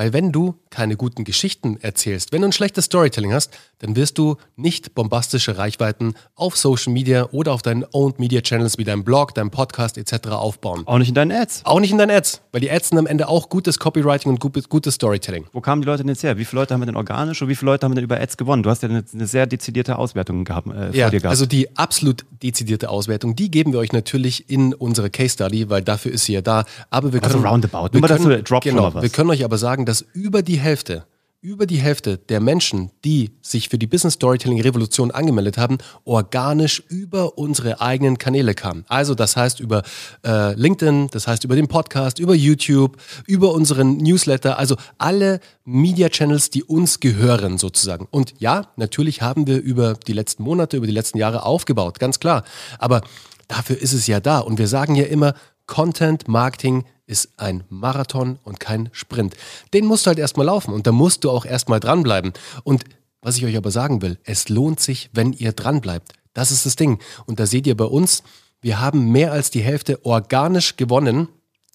Weil 0.00 0.14
wenn 0.14 0.32
du 0.32 0.54
keine 0.70 0.96
guten 0.96 1.24
Geschichten 1.24 1.76
erzählst, 1.82 2.32
wenn 2.32 2.40
du 2.40 2.48
ein 2.48 2.52
schlechtes 2.52 2.86
Storytelling 2.86 3.34
hast, 3.34 3.50
dann 3.80 3.96
wirst 3.96 4.16
du 4.16 4.36
nicht 4.56 4.94
bombastische 4.94 5.58
Reichweiten 5.58 6.14
auf 6.36 6.56
Social 6.56 6.90
Media 6.94 7.28
oder 7.32 7.52
auf 7.52 7.60
deinen 7.60 7.84
Owned 7.92 8.18
Media 8.18 8.40
Channels 8.40 8.78
wie 8.78 8.84
deinem 8.84 9.04
Blog, 9.04 9.34
deinem 9.34 9.50
Podcast 9.50 9.98
etc. 9.98 10.28
aufbauen. 10.28 10.84
Auch 10.86 10.96
nicht 10.96 11.10
in 11.10 11.14
deinen 11.14 11.32
Ads. 11.32 11.66
Auch 11.66 11.80
nicht 11.80 11.90
in 11.92 11.98
deinen 11.98 12.12
Ads, 12.12 12.40
weil 12.50 12.62
die 12.62 12.70
Ads 12.70 12.88
sind 12.88 12.98
am 12.98 13.06
Ende 13.06 13.28
auch 13.28 13.50
gutes 13.50 13.78
Copywriting 13.78 14.32
und 14.32 14.40
gut- 14.40 14.70
gutes 14.70 14.94
Storytelling. 14.94 15.44
Wo 15.52 15.60
kamen 15.60 15.82
die 15.82 15.86
Leute 15.86 15.98
denn 16.02 16.08
jetzt 16.08 16.22
her? 16.22 16.38
Wie 16.38 16.46
viele 16.46 16.62
Leute 16.62 16.72
haben 16.72 16.80
wir 16.80 16.86
denn 16.86 16.96
organisch 16.96 17.42
und 17.42 17.48
wie 17.48 17.54
viele 17.54 17.72
Leute 17.72 17.84
haben 17.84 17.90
wir 17.92 17.96
denn 17.96 18.04
über 18.04 18.18
Ads 18.18 18.38
gewonnen? 18.38 18.62
Du 18.62 18.70
hast 18.70 18.82
ja 18.82 18.88
eine, 18.88 19.04
eine 19.12 19.26
sehr 19.26 19.46
dezidierte 19.46 19.98
Auswertung 19.98 20.44
gehabt, 20.44 20.66
äh, 20.68 20.70
vor 20.70 20.94
Ja, 20.94 21.10
dir 21.10 21.18
gehabt. 21.20 21.26
also 21.30 21.44
die 21.44 21.76
absolut 21.76 22.24
dezidierte 22.42 22.88
Auswertung, 22.88 23.36
die 23.36 23.50
geben 23.50 23.74
wir 23.74 23.80
euch 23.80 23.92
natürlich 23.92 24.48
in 24.48 24.72
unsere 24.72 25.10
Case 25.10 25.34
Study, 25.34 25.68
weil 25.68 25.82
dafür 25.82 26.10
ist 26.12 26.24
sie 26.24 26.32
ja 26.32 26.40
da. 26.40 26.64
Aber 26.88 27.12
wir 27.12 27.22
Also 27.22 27.34
können, 27.36 27.46
roundabout. 27.46 27.88
wir 27.92 28.00
Nur 28.00 28.00
mal 28.00 28.08
dazu, 28.08 28.22
können, 28.28 28.44
drop 28.44 28.62
genau, 28.62 28.94
wir 28.94 29.08
können 29.10 29.28
euch 29.28 29.44
aber 29.44 29.58
sagen, 29.58 29.84
dass 29.90 30.04
über 30.12 30.42
die 30.42 30.56
Hälfte, 30.56 31.04
über 31.40 31.66
die 31.66 31.78
Hälfte 31.78 32.16
der 32.16 32.38
Menschen, 32.38 32.92
die 33.04 33.32
sich 33.42 33.70
für 33.70 33.76
die 33.76 33.88
Business 33.88 34.14
Storytelling 34.14 34.60
Revolution 34.60 35.10
angemeldet 35.10 35.58
haben, 35.58 35.78
organisch 36.04 36.80
über 36.88 37.36
unsere 37.36 37.80
eigenen 37.80 38.16
Kanäle 38.16 38.54
kamen. 38.54 38.84
Also 38.86 39.16
das 39.16 39.36
heißt 39.36 39.58
über 39.58 39.82
äh, 40.24 40.54
LinkedIn, 40.54 41.08
das 41.10 41.26
heißt 41.26 41.42
über 41.42 41.56
den 41.56 41.66
Podcast, 41.66 42.20
über 42.20 42.36
YouTube, 42.36 42.98
über 43.26 43.52
unseren 43.52 43.96
Newsletter, 43.96 44.60
also 44.60 44.76
alle 44.98 45.40
Media 45.64 46.08
Channels, 46.08 46.50
die 46.50 46.62
uns 46.62 47.00
gehören 47.00 47.58
sozusagen. 47.58 48.06
Und 48.12 48.34
ja, 48.38 48.68
natürlich 48.76 49.22
haben 49.22 49.48
wir 49.48 49.60
über 49.60 49.94
die 49.94 50.12
letzten 50.12 50.44
Monate, 50.44 50.76
über 50.76 50.86
die 50.86 50.92
letzten 50.92 51.18
Jahre 51.18 51.42
aufgebaut, 51.42 51.98
ganz 51.98 52.20
klar. 52.20 52.44
Aber 52.78 53.00
dafür 53.48 53.76
ist 53.76 53.92
es 53.92 54.06
ja 54.06 54.20
da. 54.20 54.38
Und 54.38 54.60
wir 54.60 54.68
sagen 54.68 54.94
ja 54.94 55.06
immer, 55.06 55.34
Content 55.66 56.28
Marketing 56.28 56.84
ist 57.10 57.30
ein 57.36 57.64
Marathon 57.68 58.38
und 58.44 58.60
kein 58.60 58.88
Sprint. 58.92 59.34
Den 59.74 59.84
musst 59.84 60.06
du 60.06 60.08
halt 60.08 60.18
erstmal 60.18 60.46
laufen 60.46 60.72
und 60.72 60.86
da 60.86 60.92
musst 60.92 61.24
du 61.24 61.30
auch 61.30 61.44
erstmal 61.44 61.80
dranbleiben. 61.80 62.32
Und 62.62 62.84
was 63.20 63.36
ich 63.36 63.44
euch 63.44 63.56
aber 63.56 63.70
sagen 63.70 64.00
will, 64.00 64.18
es 64.24 64.48
lohnt 64.48 64.80
sich, 64.80 65.10
wenn 65.12 65.32
ihr 65.32 65.52
dranbleibt. 65.52 66.12
Das 66.32 66.50
ist 66.50 66.64
das 66.64 66.76
Ding. 66.76 67.00
Und 67.26 67.40
da 67.40 67.46
seht 67.46 67.66
ihr 67.66 67.76
bei 67.76 67.84
uns, 67.84 68.22
wir 68.62 68.80
haben 68.80 69.10
mehr 69.10 69.32
als 69.32 69.50
die 69.50 69.60
Hälfte 69.60 70.04
organisch 70.04 70.76
gewonnen. 70.76 71.28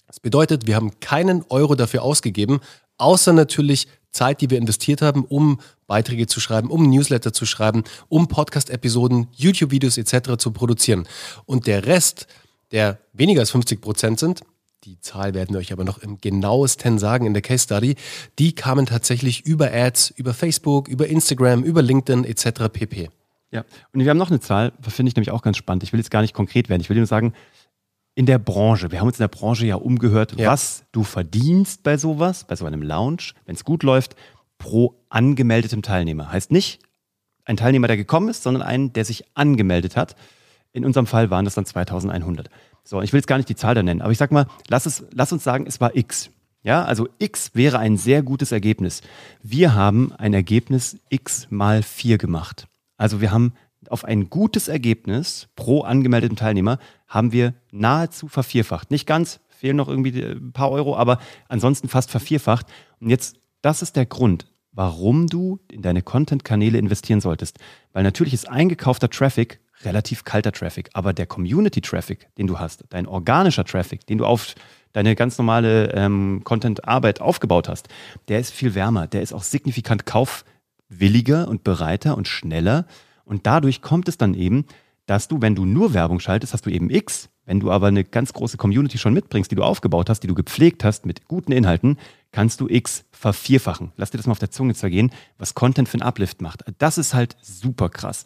Das 0.07 0.19
bedeutet, 0.19 0.67
wir 0.67 0.75
haben 0.75 0.99
keinen 0.99 1.43
Euro 1.49 1.75
dafür 1.75 2.03
ausgegeben, 2.03 2.61
außer 2.97 3.33
natürlich 3.33 3.87
Zeit, 4.11 4.39
die 4.39 4.49
wir 4.49 4.57
investiert 4.57 5.01
haben, 5.01 5.25
um 5.25 5.59
Beiträge 5.87 6.27
zu 6.27 6.39
schreiben, 6.39 6.71
um 6.71 6.89
Newsletter 6.89 7.33
zu 7.33 7.45
schreiben, 7.45 7.83
um 8.07 8.27
Podcast-Episoden, 8.29 9.27
YouTube-Videos 9.33 9.97
etc. 9.97 10.37
zu 10.37 10.51
produzieren. 10.51 11.05
Und 11.45 11.67
der 11.67 11.85
Rest, 11.85 12.27
der 12.71 12.99
weniger 13.11 13.41
als 13.41 13.51
50 13.51 13.81
Prozent 13.81 14.19
sind, 14.19 14.41
die 14.85 14.99
Zahl 14.99 15.33
werden 15.33 15.53
wir 15.53 15.59
euch 15.59 15.73
aber 15.73 15.83
noch 15.83 15.97
im 15.97 16.19
genauesten 16.19 16.99
sagen 16.99 17.25
in 17.25 17.33
der 17.33 17.41
Case 17.41 17.63
Study, 17.63 17.95
die 18.37 18.53
kamen 18.53 18.85
tatsächlich 18.85 19.45
über 19.45 19.71
Ads, 19.73 20.11
über 20.11 20.33
Facebook, 20.33 20.87
über 20.87 21.07
Instagram, 21.07 21.63
über 21.63 21.81
LinkedIn 21.81 22.23
etc. 22.23 22.69
pp. 22.71 23.09
Ja, 23.51 23.65
und 23.93 23.99
wir 23.99 24.09
haben 24.09 24.17
noch 24.17 24.29
eine 24.29 24.39
Zahl, 24.39 24.73
das 24.81 24.93
finde 24.93 25.09
ich 25.09 25.15
nämlich 25.15 25.31
auch 25.31 25.41
ganz 25.41 25.57
spannend. 25.57 25.83
Ich 25.83 25.91
will 25.91 25.99
jetzt 25.99 26.11
gar 26.11 26.21
nicht 26.21 26.33
konkret 26.35 26.69
werden. 26.69 26.81
Ich 26.81 26.89
will 26.89 26.97
nur 26.97 27.07
sagen, 27.07 27.33
in 28.13 28.27
der 28.27 28.37
Branche, 28.37 28.91
wir 28.91 28.99
haben 28.99 29.07
uns 29.07 29.17
in 29.17 29.23
der 29.23 29.27
Branche 29.27 29.65
ja 29.65 29.75
umgehört, 29.75 30.39
Ja. 30.39 30.51
was 30.51 30.83
du 30.91 31.03
verdienst 31.03 31.81
bei 31.83 31.97
sowas, 31.97 32.45
bei 32.45 32.55
so 32.55 32.65
einem 32.65 32.81
Lounge, 32.81 33.33
wenn 33.45 33.55
es 33.55 33.65
gut 33.65 33.81
läuft, 33.83 34.15
pro 34.57 34.95
angemeldetem 35.09 35.81
Teilnehmer. 35.81 36.31
Heißt 36.31 36.51
nicht 36.51 36.79
ein 37.43 37.57
Teilnehmer, 37.57 37.87
der 37.87 37.97
gekommen 37.97 38.29
ist, 38.29 38.43
sondern 38.43 38.63
einen, 38.63 38.93
der 38.93 39.03
sich 39.05 39.25
angemeldet 39.35 39.95
hat. 39.97 40.15
In 40.73 40.85
unserem 40.85 41.07
Fall 41.07 41.29
waren 41.29 41.45
das 41.45 41.55
dann 41.55 41.65
2100. 41.65 42.49
So, 42.87 43.01
ich 43.01 43.11
will 43.11 43.17
jetzt 43.17 43.27
gar 43.27 43.37
nicht 43.37 43.49
die 43.49 43.55
Zahl 43.55 43.73
da 43.73 43.81
nennen, 43.81 44.01
aber 44.01 44.11
ich 44.11 44.17
sag 44.19 44.31
mal, 44.31 44.45
lass, 44.67 44.85
es, 44.85 45.03
lass 45.11 45.33
uns 45.33 45.43
sagen, 45.43 45.65
es 45.67 45.81
war 45.81 45.95
X. 45.95 46.29
Ja, 46.61 46.83
also 46.85 47.09
X 47.17 47.51
wäre 47.53 47.79
ein 47.79 47.97
sehr 47.97 48.23
gutes 48.23 48.51
Ergebnis. 48.51 49.01
Wir 49.41 49.73
haben 49.73 50.13
ein 50.13 50.33
Ergebnis 50.33 50.97
X 51.09 51.47
mal 51.49 51.83
4 51.83 52.17
gemacht. 52.17 52.67
Also 52.95 53.21
wir 53.21 53.31
haben 53.31 53.53
auf 53.89 54.05
ein 54.05 54.29
gutes 54.29 54.67
Ergebnis 54.67 55.47
pro 55.55 55.81
angemeldeten 55.81 56.37
Teilnehmer 56.37 56.79
haben 57.07 57.31
wir 57.31 57.53
nahezu 57.71 58.27
vervierfacht. 58.27 58.91
Nicht 58.91 59.07
ganz, 59.07 59.39
fehlen 59.49 59.77
noch 59.77 59.87
irgendwie 59.87 60.21
ein 60.21 60.51
paar 60.53 60.71
Euro, 60.71 60.95
aber 60.95 61.19
ansonsten 61.47 61.87
fast 61.87 62.11
vervierfacht. 62.11 62.67
Und 62.99 63.09
jetzt, 63.09 63.37
das 63.61 63.81
ist 63.81 63.95
der 63.95 64.05
Grund, 64.05 64.47
warum 64.71 65.27
du 65.27 65.59
in 65.71 65.81
deine 65.81 66.01
Content-Kanäle 66.01 66.77
investieren 66.77 67.21
solltest. 67.21 67.57
Weil 67.93 68.03
natürlich 68.03 68.33
ist 68.33 68.49
eingekaufter 68.49 69.09
Traffic 69.09 69.59
relativ 69.85 70.23
kalter 70.23 70.51
Traffic, 70.51 70.89
aber 70.93 71.13
der 71.13 71.25
Community-Traffic, 71.25 72.27
den 72.37 72.47
du 72.47 72.59
hast, 72.59 72.83
dein 72.89 73.07
organischer 73.07 73.65
Traffic, 73.65 74.05
den 74.07 74.17
du 74.17 74.25
auf 74.25 74.55
deine 74.93 75.15
ganz 75.15 75.37
normale 75.37 75.91
ähm, 75.93 76.41
Content-Arbeit 76.43 77.21
aufgebaut 77.21 77.69
hast, 77.69 77.87
der 78.27 78.39
ist 78.39 78.51
viel 78.51 78.75
wärmer, 78.75 79.07
der 79.07 79.21
ist 79.21 79.33
auch 79.33 79.43
signifikant 79.43 80.05
kaufwilliger 80.05 81.47
und 81.47 81.63
bereiter 81.63 82.17
und 82.17 82.27
schneller. 82.27 82.85
Und 83.25 83.45
dadurch 83.45 83.81
kommt 83.81 84.07
es 84.07 84.17
dann 84.17 84.33
eben, 84.33 84.65
dass 85.05 85.27
du, 85.27 85.41
wenn 85.41 85.55
du 85.55 85.65
nur 85.65 85.93
Werbung 85.93 86.19
schaltest, 86.19 86.53
hast 86.53 86.65
du 86.65 86.69
eben 86.69 86.89
X. 86.89 87.29
Wenn 87.45 87.59
du 87.59 87.69
aber 87.71 87.87
eine 87.87 88.03
ganz 88.03 88.33
große 88.33 88.57
Community 88.57 88.97
schon 88.97 89.13
mitbringst, 89.13 89.51
die 89.51 89.55
du 89.55 89.63
aufgebaut 89.63 90.09
hast, 90.09 90.21
die 90.21 90.27
du 90.27 90.33
gepflegt 90.33 90.83
hast 90.83 91.05
mit 91.05 91.27
guten 91.27 91.51
Inhalten, 91.51 91.97
kannst 92.31 92.59
du 92.59 92.67
X 92.67 93.05
vervierfachen. 93.11 93.91
Lass 93.97 94.09
dir 94.09 94.17
das 94.17 94.25
mal 94.25 94.31
auf 94.31 94.39
der 94.39 94.49
Zunge 94.49 94.73
zergehen, 94.73 95.11
was 95.37 95.53
Content 95.53 95.87
für 95.87 95.95
einen 95.95 96.07
Uplift 96.07 96.41
macht. 96.41 96.63
Das 96.79 96.97
ist 96.97 97.13
halt 97.13 97.37
super 97.41 97.89
krass. 97.89 98.23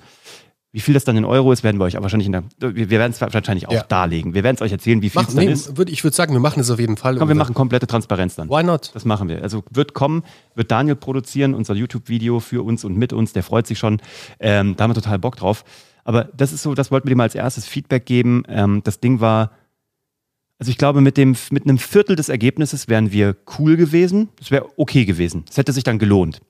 Wie 0.72 0.82
viel 0.82 0.94
das 0.94 1.04
dann 1.04 1.18
in 1.18 1.26
Euro 1.26 1.52
ist, 1.52 1.64
werden 1.64 1.80
wir 1.80 1.86
euch 1.86 1.96
aber 1.96 2.04
wahrscheinlich 2.04 2.28
in 2.28 2.32
der, 2.32 2.44
wir 2.60 2.90
werden 2.92 3.12
es 3.12 3.20
wahrscheinlich 3.22 3.68
auch 3.68 3.74
Ja. 3.74 3.84
darlegen. 3.84 4.36
Wir 4.36 4.44
werden 4.44 4.56
es 4.56 4.62
euch 4.62 4.72
erzählen, 4.72 5.02
wie 5.02 5.10
viel 5.10 5.22
es 5.22 5.34
dann 5.34 5.46
nee, 5.46 5.52
ist. 5.52 5.78
würd, 5.78 5.90
ich 5.90 6.04
würde 6.04 6.16
sagen, 6.16 6.34
wir 6.34 6.40
machen 6.40 6.60
es 6.60 6.70
auf 6.70 6.80
jeden 6.80 6.96
Fall. 6.96 7.18
Komm, 7.18 7.28
wir 7.28 7.36
machen 7.36 7.56
komplette 7.56 7.88
Transparenz 7.88 8.36
dann. 8.36 8.50
Why 8.50 8.62
not? 8.64 8.92
Das 8.94 9.04
machen 9.04 9.30
wir. 9.30 9.42
Also 9.42 9.64
wird 9.72 9.96
kommen, 9.96 10.22
wird 10.54 10.70
Daniel 10.70 10.96
produzieren, 10.96 11.56
unser 11.56 11.74
YouTube-Video 11.74 12.40
für 12.40 12.64
uns 12.64 12.86
und 12.86 12.96
mit 12.98 13.14
uns. 13.14 13.34
Der 13.34 13.42
freut 13.42 13.66
sich 13.66 13.80
schon. 13.80 14.00
Ähm, 14.40 14.76
da 14.76 14.84
haben 14.84 14.92
wir 14.92 14.96
total 14.96 15.18
Bock 15.18 15.38
drauf. 15.38 15.66
Aber 16.04 16.26
das 16.26 16.54
ist 16.54 16.62
so, 16.62 16.76
das 16.76 16.92
wollten 16.92 17.08
wir 17.08 17.12
dir 17.14 17.18
mal 17.18 17.24
als 17.24 17.36
erstes 17.36 17.66
Feedback 17.66 18.06
geben. 18.06 18.44
Ähm, 18.48 18.82
das 18.84 19.00
Ding 19.00 19.22
war, 19.22 19.52
also 20.60 20.70
ich 20.70 20.78
glaube, 20.78 21.02
mit, 21.02 21.18
dem, 21.18 21.36
mit 21.50 21.64
einem 21.64 21.80
Viertel 21.80 22.16
des 22.16 22.30
Ergebnisses 22.30 22.88
wären 22.88 23.12
wir 23.12 23.36
cool 23.58 23.76
gewesen. 23.76 24.30
Es 24.40 24.52
wäre 24.52 24.68
okay 24.78 25.06
gewesen. 25.06 25.46
Es 25.50 25.58
hätte 25.58 25.74
sich 25.74 25.84
dann 25.84 25.98
gelohnt. 25.98 26.42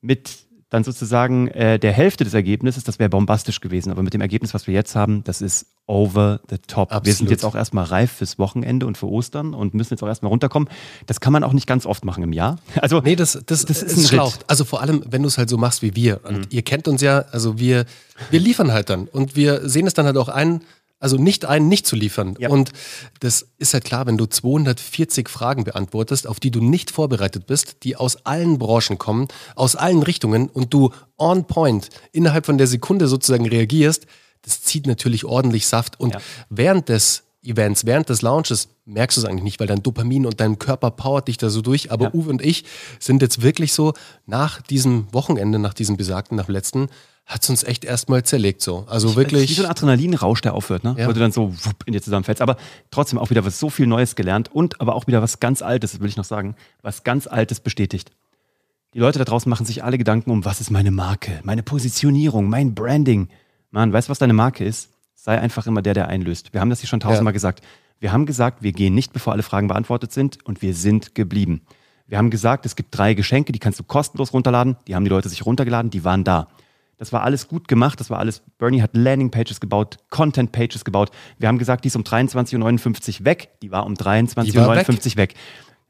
Mit 0.00 0.45
dann 0.68 0.82
sozusagen 0.82 1.48
äh, 1.48 1.78
der 1.78 1.92
Hälfte 1.92 2.24
des 2.24 2.34
Ergebnisses, 2.34 2.82
das 2.82 2.98
wäre 2.98 3.08
bombastisch 3.08 3.60
gewesen. 3.60 3.92
Aber 3.92 4.02
mit 4.02 4.14
dem 4.14 4.20
Ergebnis, 4.20 4.52
was 4.52 4.66
wir 4.66 4.74
jetzt 4.74 4.96
haben, 4.96 5.22
das 5.22 5.40
ist 5.40 5.66
over 5.86 6.40
the 6.50 6.58
top. 6.58 6.90
Wir 6.90 6.96
sind 6.96 7.08
Absolut. 7.12 7.30
jetzt 7.30 7.44
auch 7.44 7.54
erstmal 7.54 7.84
reif 7.84 8.10
fürs 8.10 8.38
Wochenende 8.40 8.86
und 8.86 8.98
für 8.98 9.06
Ostern 9.08 9.54
und 9.54 9.74
müssen 9.74 9.94
jetzt 9.94 10.02
auch 10.02 10.08
erstmal 10.08 10.30
runterkommen. 10.30 10.68
Das 11.06 11.20
kann 11.20 11.32
man 11.32 11.44
auch 11.44 11.52
nicht 11.52 11.68
ganz 11.68 11.86
oft 11.86 12.04
machen 12.04 12.24
im 12.24 12.32
Jahr. 12.32 12.56
Also 12.80 13.00
Nee, 13.00 13.16
das, 13.16 13.40
das, 13.46 13.64
Das 13.64 13.82
ist 13.82 13.96
ein 13.96 14.04
schlau. 14.04 14.26
Ritt. 14.26 14.40
Also 14.48 14.64
vor 14.64 14.80
allem, 14.80 15.04
wenn 15.08 15.22
du 15.22 15.28
es 15.28 15.38
halt 15.38 15.48
so 15.48 15.56
machst 15.56 15.82
wie 15.82 15.94
wir. 15.94 16.20
Und 16.24 16.52
ihr 16.52 16.62
kennt 16.62 16.88
uns 16.88 17.00
ja, 17.00 17.24
also 17.30 17.58
wir, 17.58 17.84
wir 18.30 18.40
liefern 18.40 18.72
halt 18.72 18.90
dann. 18.90 19.06
Und 19.06 19.36
wir 19.36 19.68
sehen 19.68 19.86
es 19.86 19.94
dann 19.94 20.06
halt 20.06 20.16
auch 20.16 20.28
ein, 20.28 20.62
also 21.06 21.18
nicht 21.18 21.44
ein, 21.44 21.68
nicht 21.68 21.86
zu 21.86 21.94
liefern. 21.94 22.34
Ja. 22.40 22.48
Und 22.48 22.72
das 23.20 23.46
ist 23.58 23.74
halt 23.74 23.84
klar, 23.84 24.06
wenn 24.06 24.18
du 24.18 24.26
240 24.26 25.28
Fragen 25.28 25.62
beantwortest, 25.62 26.26
auf 26.26 26.40
die 26.40 26.50
du 26.50 26.60
nicht 26.60 26.90
vorbereitet 26.90 27.46
bist, 27.46 27.84
die 27.84 27.94
aus 27.94 28.26
allen 28.26 28.58
Branchen 28.58 28.98
kommen, 28.98 29.28
aus 29.54 29.76
allen 29.76 30.02
Richtungen 30.02 30.48
und 30.48 30.74
du 30.74 30.90
on 31.16 31.46
point 31.46 31.90
innerhalb 32.10 32.44
von 32.44 32.58
der 32.58 32.66
Sekunde 32.66 33.06
sozusagen 33.06 33.46
reagierst, 33.46 34.06
das 34.42 34.62
zieht 34.62 34.88
natürlich 34.88 35.24
ordentlich 35.24 35.68
Saft. 35.68 36.00
Und 36.00 36.14
Ja. 36.14 36.20
während 36.50 36.88
des 36.88 37.22
Events, 37.46 37.86
während 37.86 38.08
des 38.08 38.22
Launches 38.22 38.68
merkst 38.84 39.16
du 39.16 39.20
es 39.22 39.24
eigentlich 39.26 39.44
nicht, 39.44 39.60
weil 39.60 39.66
dein 39.66 39.82
Dopamin 39.82 40.26
und 40.26 40.40
dein 40.40 40.58
Körper 40.58 40.90
powert 40.90 41.28
dich 41.28 41.36
da 41.38 41.48
so 41.50 41.62
durch. 41.62 41.90
Aber 41.92 42.06
Ja. 42.06 42.14
Uwe 42.14 42.30
und 42.30 42.42
ich 42.42 42.64
sind 42.98 43.22
jetzt 43.22 43.42
wirklich 43.42 43.72
so 43.72 43.94
nach 44.26 44.60
diesem 44.62 45.06
Wochenende, 45.12 45.58
nach 45.58 45.74
diesem 45.74 45.96
besagten, 45.96 46.36
nach 46.36 46.46
dem 46.46 46.52
letzten, 46.54 46.88
hat 47.26 47.42
es 47.42 47.50
uns 47.50 47.64
echt 47.64 47.84
erstmal 47.84 48.22
zerlegt 48.22 48.62
so. 48.62 48.84
Also 48.88 49.12
Wie 49.12 49.16
wirklich. 49.16 49.56
so 49.56 49.64
ein 49.64 49.70
Adrenalinrausch, 49.70 50.42
der 50.42 50.54
aufhört, 50.54 50.84
ne? 50.84 50.94
Ja. 50.96 51.08
Wo 51.08 51.12
du 51.12 51.18
dann 51.18 51.32
so 51.32 51.52
wupp 51.52 51.82
in 51.84 51.92
dir 51.92 52.00
zusammenfällst. 52.00 52.40
Aber 52.40 52.56
trotzdem 52.92 53.18
auch 53.18 53.30
wieder 53.30 53.44
was 53.44 53.58
so 53.58 53.68
viel 53.68 53.88
Neues 53.88 54.14
gelernt 54.14 54.50
und 54.54 54.80
aber 54.80 54.94
auch 54.94 55.08
wieder 55.08 55.22
was 55.22 55.40
ganz 55.40 55.60
Altes, 55.60 55.92
das 55.92 56.00
will 56.00 56.08
ich 56.08 56.16
noch 56.16 56.24
sagen, 56.24 56.54
was 56.82 57.02
ganz 57.02 57.26
Altes 57.26 57.58
bestätigt. 57.58 58.12
Die 58.94 59.00
Leute 59.00 59.18
da 59.18 59.24
draußen 59.24 59.50
machen 59.50 59.66
sich 59.66 59.82
alle 59.82 59.98
Gedanken 59.98 60.30
um, 60.30 60.44
was 60.44 60.60
ist 60.60 60.70
meine 60.70 60.92
Marke, 60.92 61.40
meine 61.42 61.62
Positionierung, 61.64 62.48
mein 62.48 62.74
Branding. 62.74 63.28
Mann, 63.72 63.92
weißt 63.92 64.08
du, 64.08 64.10
was 64.10 64.18
deine 64.20 64.32
Marke 64.32 64.64
ist? 64.64 64.88
Sei 65.26 65.40
einfach 65.40 65.66
immer 65.66 65.82
der, 65.82 65.92
der 65.92 66.06
einlöst. 66.06 66.52
Wir 66.52 66.60
haben 66.60 66.70
das 66.70 66.78
hier 66.78 66.88
schon 66.88 67.00
tausendmal 67.00 67.32
gesagt. 67.32 67.60
Wir 67.98 68.12
haben 68.12 68.26
gesagt, 68.26 68.62
wir 68.62 68.70
gehen 68.70 68.94
nicht, 68.94 69.12
bevor 69.12 69.32
alle 69.32 69.42
Fragen 69.42 69.66
beantwortet 69.66 70.12
sind 70.12 70.38
und 70.44 70.62
wir 70.62 70.72
sind 70.72 71.16
geblieben. 71.16 71.62
Wir 72.06 72.18
haben 72.18 72.30
gesagt, 72.30 72.64
es 72.64 72.76
gibt 72.76 72.96
drei 72.96 73.12
Geschenke, 73.14 73.50
die 73.50 73.58
kannst 73.58 73.80
du 73.80 73.82
kostenlos 73.82 74.32
runterladen. 74.32 74.76
Die 74.86 74.94
haben 74.94 75.02
die 75.02 75.10
Leute 75.10 75.28
sich 75.28 75.44
runtergeladen, 75.44 75.90
die 75.90 76.04
waren 76.04 76.22
da. 76.22 76.46
Das 76.96 77.12
war 77.12 77.24
alles 77.24 77.48
gut 77.48 77.66
gemacht. 77.66 77.98
Das 77.98 78.08
war 78.08 78.20
alles. 78.20 78.40
Bernie 78.56 78.82
hat 78.82 78.94
Landingpages 78.94 79.58
gebaut, 79.58 79.96
Content-Pages 80.10 80.84
gebaut. 80.84 81.10
Wir 81.38 81.48
haben 81.48 81.58
gesagt, 81.58 81.82
die 81.82 81.88
ist 81.88 81.96
um 81.96 82.04
23.59 82.04 83.18
Uhr 83.18 83.24
weg. 83.24 83.48
Die 83.62 83.72
war 83.72 83.84
um 83.84 83.94
23.59 83.94 85.10
Uhr 85.10 85.16
weg. 85.16 85.34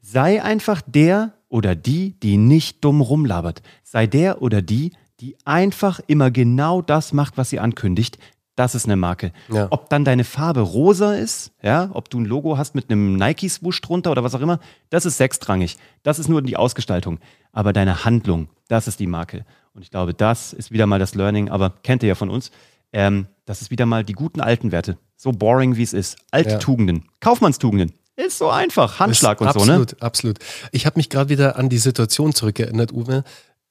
Sei 0.01 0.41
einfach 0.41 0.81
der 0.87 1.33
oder 1.47 1.75
die, 1.75 2.19
die 2.21 2.37
nicht 2.37 2.83
dumm 2.83 3.01
rumlabert. 3.01 3.61
Sei 3.83 4.07
der 4.07 4.41
oder 4.41 4.63
die, 4.63 4.93
die 5.19 5.37
einfach 5.45 5.99
immer 6.07 6.31
genau 6.31 6.81
das 6.81 7.13
macht, 7.13 7.37
was 7.37 7.51
sie 7.51 7.59
ankündigt. 7.59 8.17
Das 8.57 8.73
ist 8.73 8.85
eine 8.85 8.95
Marke. 8.95 9.31
Ja. 9.49 9.67
Ob 9.69 9.87
dann 9.89 10.03
deine 10.03 10.23
Farbe 10.23 10.61
rosa 10.61 11.13
ist, 11.13 11.51
ja, 11.61 11.91
ob 11.93 12.09
du 12.09 12.19
ein 12.19 12.25
Logo 12.25 12.57
hast 12.57 12.73
mit 12.73 12.89
einem 12.89 13.15
Nike-Swoosh 13.15 13.79
drunter 13.81 14.09
oder 14.11 14.23
was 14.23 14.33
auch 14.33 14.41
immer, 14.41 14.59
das 14.89 15.05
ist 15.05 15.17
sechstrangig. 15.17 15.77
Das 16.01 16.17
ist 16.17 16.27
nur 16.27 16.41
die 16.41 16.57
Ausgestaltung. 16.57 17.19
Aber 17.53 17.71
deine 17.71 18.03
Handlung, 18.03 18.49
das 18.67 18.87
ist 18.87 18.99
die 18.99 19.05
Marke. 19.05 19.45
Und 19.75 19.83
ich 19.83 19.91
glaube, 19.91 20.15
das 20.15 20.53
ist 20.53 20.71
wieder 20.71 20.87
mal 20.87 20.97
das 20.97 21.13
Learning, 21.13 21.49
aber 21.49 21.69
kennt 21.83 22.01
ihr 22.01 22.09
ja 22.09 22.15
von 22.15 22.31
uns. 22.31 22.49
Ähm, 22.91 23.27
das 23.45 23.61
ist 23.61 23.69
wieder 23.69 23.85
mal 23.85 24.03
die 24.03 24.13
guten 24.13 24.41
alten 24.41 24.71
Werte. 24.71 24.97
So 25.15 25.31
boring, 25.31 25.75
wie 25.75 25.83
es 25.83 25.93
ist. 25.93 26.17
Alte 26.31 26.51
Ja. 26.53 26.57
Tugenden. 26.57 27.05
Kaufmannstugenden. 27.19 27.93
Ist 28.15 28.39
so 28.39 28.49
einfach. 28.49 28.99
Handschlag 28.99 29.39
und 29.39 29.47
Ist 29.49 29.53
so, 29.53 29.59
ne? 29.65 29.73
absolut, 29.73 30.01
Absolut, 30.01 30.39
Ich 30.71 30.87
habe 30.87 30.97
mich 30.97 31.11
gerade 31.11 31.29
wieder 31.29 31.57
an 31.57 31.69
die 31.69 31.77
Situation 31.77 32.33
zurückerinnert, 32.33 32.91
Uwe. 32.91 33.23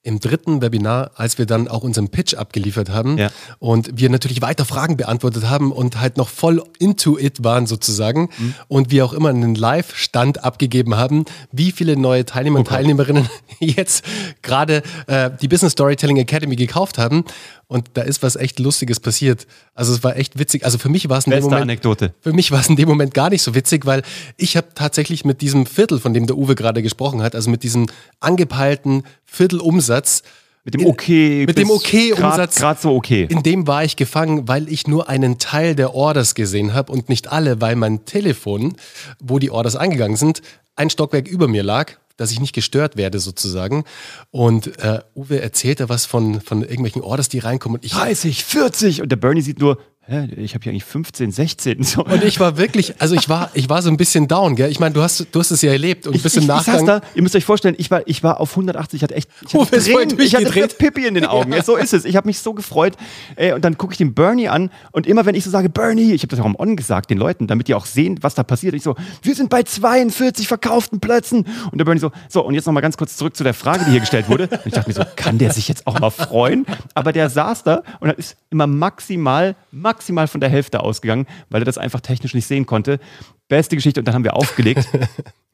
Im 0.03 0.19
dritten 0.21 0.61
Webinar, 0.61 1.11
als 1.15 1.37
wir 1.37 1.45
dann 1.45 1.67
auch 1.67 1.83
unseren 1.83 2.07
Pitch 2.07 2.33
abgeliefert 2.35 2.89
haben 2.89 3.17
Ja. 3.17 3.29
und 3.59 3.89
wir 3.99 4.09
natürlich 4.09 4.41
weiter 4.41 4.63
Fragen 4.63 4.95
beantwortet 4.95 5.49
haben 5.49 5.71
und 5.73 5.99
halt 5.99 6.15
noch 6.15 6.29
voll 6.29 6.63
into 6.79 7.17
it 7.17 7.43
waren 7.43 7.67
sozusagen 7.67 8.29
Mhm. 8.37 8.53
und 8.69 8.91
wir 8.91 9.03
auch 9.03 9.11
immer 9.11 9.29
einen 9.29 9.55
Live-Stand 9.55 10.45
abgegeben 10.45 10.95
haben, 10.95 11.25
wie 11.51 11.71
viele 11.73 11.97
neue 11.97 12.23
Teilnehmer 12.23 12.59
und 12.59 12.65
Gott. 12.69 12.75
Teilnehmerinnen 12.77 13.27
jetzt 13.59 14.05
gerade 14.43 14.81
äh, 15.07 15.29
die 15.41 15.49
Business 15.49 15.73
Storytelling 15.73 16.17
Academy 16.17 16.55
gekauft 16.55 16.97
haben 16.97 17.25
und 17.67 17.89
da 17.93 18.01
ist 18.01 18.23
was 18.23 18.35
echt 18.35 18.59
Lustiges 18.59 18.99
passiert. 18.99 19.45
Also 19.73 19.93
es 19.93 20.03
war 20.03 20.15
echt 20.15 20.39
witzig. 20.39 20.63
Also 20.63 20.77
für 20.77 20.89
mich 20.89 21.09
war 21.09 21.17
es 21.17 21.25
in 21.25 21.31
dem 21.31 21.37
Beste 21.37 21.49
Moment 21.49 21.63
Anekdote. 21.63 22.13
für 22.21 22.33
mich 22.33 22.51
war 22.51 22.61
es 22.61 22.69
in 22.69 22.77
dem 22.77 22.87
Moment 22.87 23.13
gar 23.13 23.29
nicht 23.29 23.41
so 23.41 23.55
witzig, 23.55 23.85
weil 23.85 24.03
ich 24.37 24.55
habe 24.55 24.67
tatsächlich 24.73 25.25
mit 25.25 25.41
diesem 25.41 25.65
Viertel, 25.65 25.99
von 25.99 26.13
dem 26.13 26.27
der 26.27 26.37
Uwe 26.37 26.55
gerade 26.55 26.81
gesprochen 26.81 27.21
hat, 27.21 27.35
also 27.35 27.49
mit 27.49 27.63
diesem 27.63 27.87
angepeilten 28.19 29.03
Viertelumsatz, 29.25 30.23
Mit 30.63 30.75
dem 30.75 30.85
Okay. 30.85 31.45
Mit 31.45 31.57
dem 31.57 31.69
Okay-Umsatz. 31.69 32.55
Gerade 32.55 32.79
so 32.81 32.95
okay. 32.95 33.27
in 33.29 33.43
dem 33.43 33.67
war 33.67 33.83
ich 33.83 33.95
gefangen, 33.95 34.47
weil 34.47 34.69
ich 34.69 34.87
nur 34.87 35.09
einen 35.09 35.37
Teil 35.37 35.75
der 35.75 35.93
Orders 35.93 36.35
gesehen 36.35 36.73
habe 36.73 36.91
und 36.91 37.09
nicht 37.09 37.31
alle, 37.31 37.59
weil 37.61 37.75
mein 37.75 38.05
Telefon, 38.05 38.75
wo 39.19 39.39
die 39.39 39.51
Orders 39.51 39.75
eingegangen 39.75 40.17
sind, 40.17 40.41
ein 40.75 40.89
Stockwerk 40.89 41.27
über 41.27 41.47
mir 41.47 41.63
lag, 41.63 41.93
dass 42.17 42.31
ich 42.31 42.39
nicht 42.39 42.53
gestört 42.53 42.97
werde 42.97 43.19
sozusagen. 43.19 43.85
Und 44.31 44.79
äh, 44.79 44.99
Uwe 45.15 45.41
erzählte 45.41 45.87
was 45.89 46.05
von, 46.05 46.41
von 46.41 46.61
irgendwelchen 46.61 47.01
Orders, 47.01 47.29
die 47.29 47.39
reinkommen. 47.39 47.77
Und 47.77 47.85
ich, 47.85 47.91
30, 47.93 48.43
40 48.43 49.01
und 49.01 49.09
der 49.09 49.17
Bernie 49.17 49.41
sieht 49.41 49.59
nur, 49.59 49.79
hä, 50.07 50.27
ich 50.37 50.53
habe 50.53 50.63
hier 50.63 50.71
eigentlich 50.71 50.85
15, 50.85 51.31
16. 51.31 51.83
So. 51.83 52.03
und 52.03 52.23
ich 52.23 52.39
war 52.39 52.57
wirklich, 52.57 52.99
also 53.01 53.15
ich 53.15 53.29
war, 53.29 53.51
ich 53.53 53.69
war 53.69 53.81
so 53.81 53.89
ein 53.89 53.97
bisschen 53.97 54.27
down, 54.27 54.55
gell? 54.55 54.69
Ich 54.71 54.79
meine, 54.79 54.93
du 54.93 55.01
hast, 55.01 55.27
du 55.31 55.39
hast 55.39 55.51
es 55.51 55.61
ja 55.61 55.71
erlebt 55.71 56.07
und 56.07 56.15
Ich, 56.15 56.23
bist 56.23 56.35
ich, 56.35 56.43
im 56.43 56.43
ich 56.43 56.47
Nachgang. 56.47 56.85
da, 56.85 57.01
ihr 57.15 57.21
müsst 57.21 57.35
euch 57.35 57.45
vorstellen, 57.45 57.75
ich 57.77 57.91
war, 57.91 58.01
ich 58.07 58.23
war 58.23 58.39
auf 58.39 58.51
180, 58.51 58.97
ich 58.97 59.03
hatte 59.03 59.15
echt 59.15 59.29
ich 59.41 59.53
hatte 59.53 59.57
Uwe 59.57 59.75
ist 59.75 59.89
voll 59.89 60.07
Tränen, 60.07 60.21
ich 60.25 60.35
hatte. 60.35 60.67
Pippi 60.77 61.05
in 61.05 61.13
den 61.13 61.25
Augen. 61.25 61.51
Ja, 61.53 61.61
so 61.63 61.75
ist 61.75 61.93
es. 61.93 62.05
Ich 62.05 62.15
habe 62.15 62.27
mich 62.27 62.39
so 62.39 62.53
gefreut. 62.53 62.95
Ey, 63.35 63.53
und 63.53 63.63
dann 63.65 63.77
gucke 63.77 63.93
ich 63.93 63.97
den 63.97 64.13
Bernie 64.13 64.47
an 64.47 64.69
und 64.91 65.07
immer 65.07 65.25
wenn 65.25 65.35
ich 65.35 65.43
so 65.43 65.49
sage, 65.49 65.69
Bernie, 65.69 66.13
ich 66.13 66.21
habe 66.21 66.29
das 66.29 66.39
auch 66.39 66.45
am 66.45 66.55
On 66.55 66.75
gesagt, 66.75 67.09
den 67.09 67.17
Leuten, 67.17 67.47
damit 67.47 67.67
die 67.67 67.73
auch 67.75 67.85
sehen, 67.85 68.19
was 68.21 68.35
da 68.35 68.43
passiert. 68.43 68.73
Ich 68.75 68.83
so, 68.83 68.95
wir 69.21 69.35
sind 69.35 69.49
bei 69.49 69.63
42 69.63 70.47
verkauften 70.47 70.99
Plätzen. 70.99 71.45
Und 71.71 71.77
der 71.77 71.85
Bernie 71.85 71.99
so, 71.99 72.11
so, 72.29 72.45
und 72.45 72.53
jetzt 72.53 72.65
nochmal 72.65 72.81
ganz 72.81 72.97
kurz 72.97 73.17
zurück 73.17 73.35
zu 73.35 73.43
der 73.43 73.53
Frage, 73.53 73.83
die 73.85 73.91
hier 73.91 73.99
gestellt 73.99 74.29
wurde. 74.29 74.43
Und 74.47 74.65
ich 74.65 74.73
dachte 74.73 74.89
mir 74.89 74.93
so, 74.95 75.03
kann 75.15 75.37
der 75.37 75.51
sich 75.51 75.67
jetzt 75.67 75.85
auch 75.85 75.99
mal 75.99 76.11
freuen? 76.11 76.65
Aber 76.93 77.11
der 77.11 77.29
saß 77.29 77.63
da 77.63 77.83
und 77.99 78.11
ist 78.11 78.37
immer 78.49 78.67
maximal, 78.67 79.55
maximal 79.71 79.96
von 80.03 80.41
der 80.41 80.49
Hälfte 80.49 80.81
ausgegangen, 80.81 81.27
weil 81.49 81.61
er 81.61 81.65
das 81.65 81.77
einfach 81.77 82.01
technisch 82.01 82.33
nicht 82.33 82.47
sehen 82.47 82.65
konnte. 82.65 82.99
Beste 83.47 83.75
Geschichte. 83.75 84.01
Und 84.01 84.07
dann 84.07 84.15
haben 84.15 84.23
wir 84.23 84.35
aufgelegt. 84.35 84.87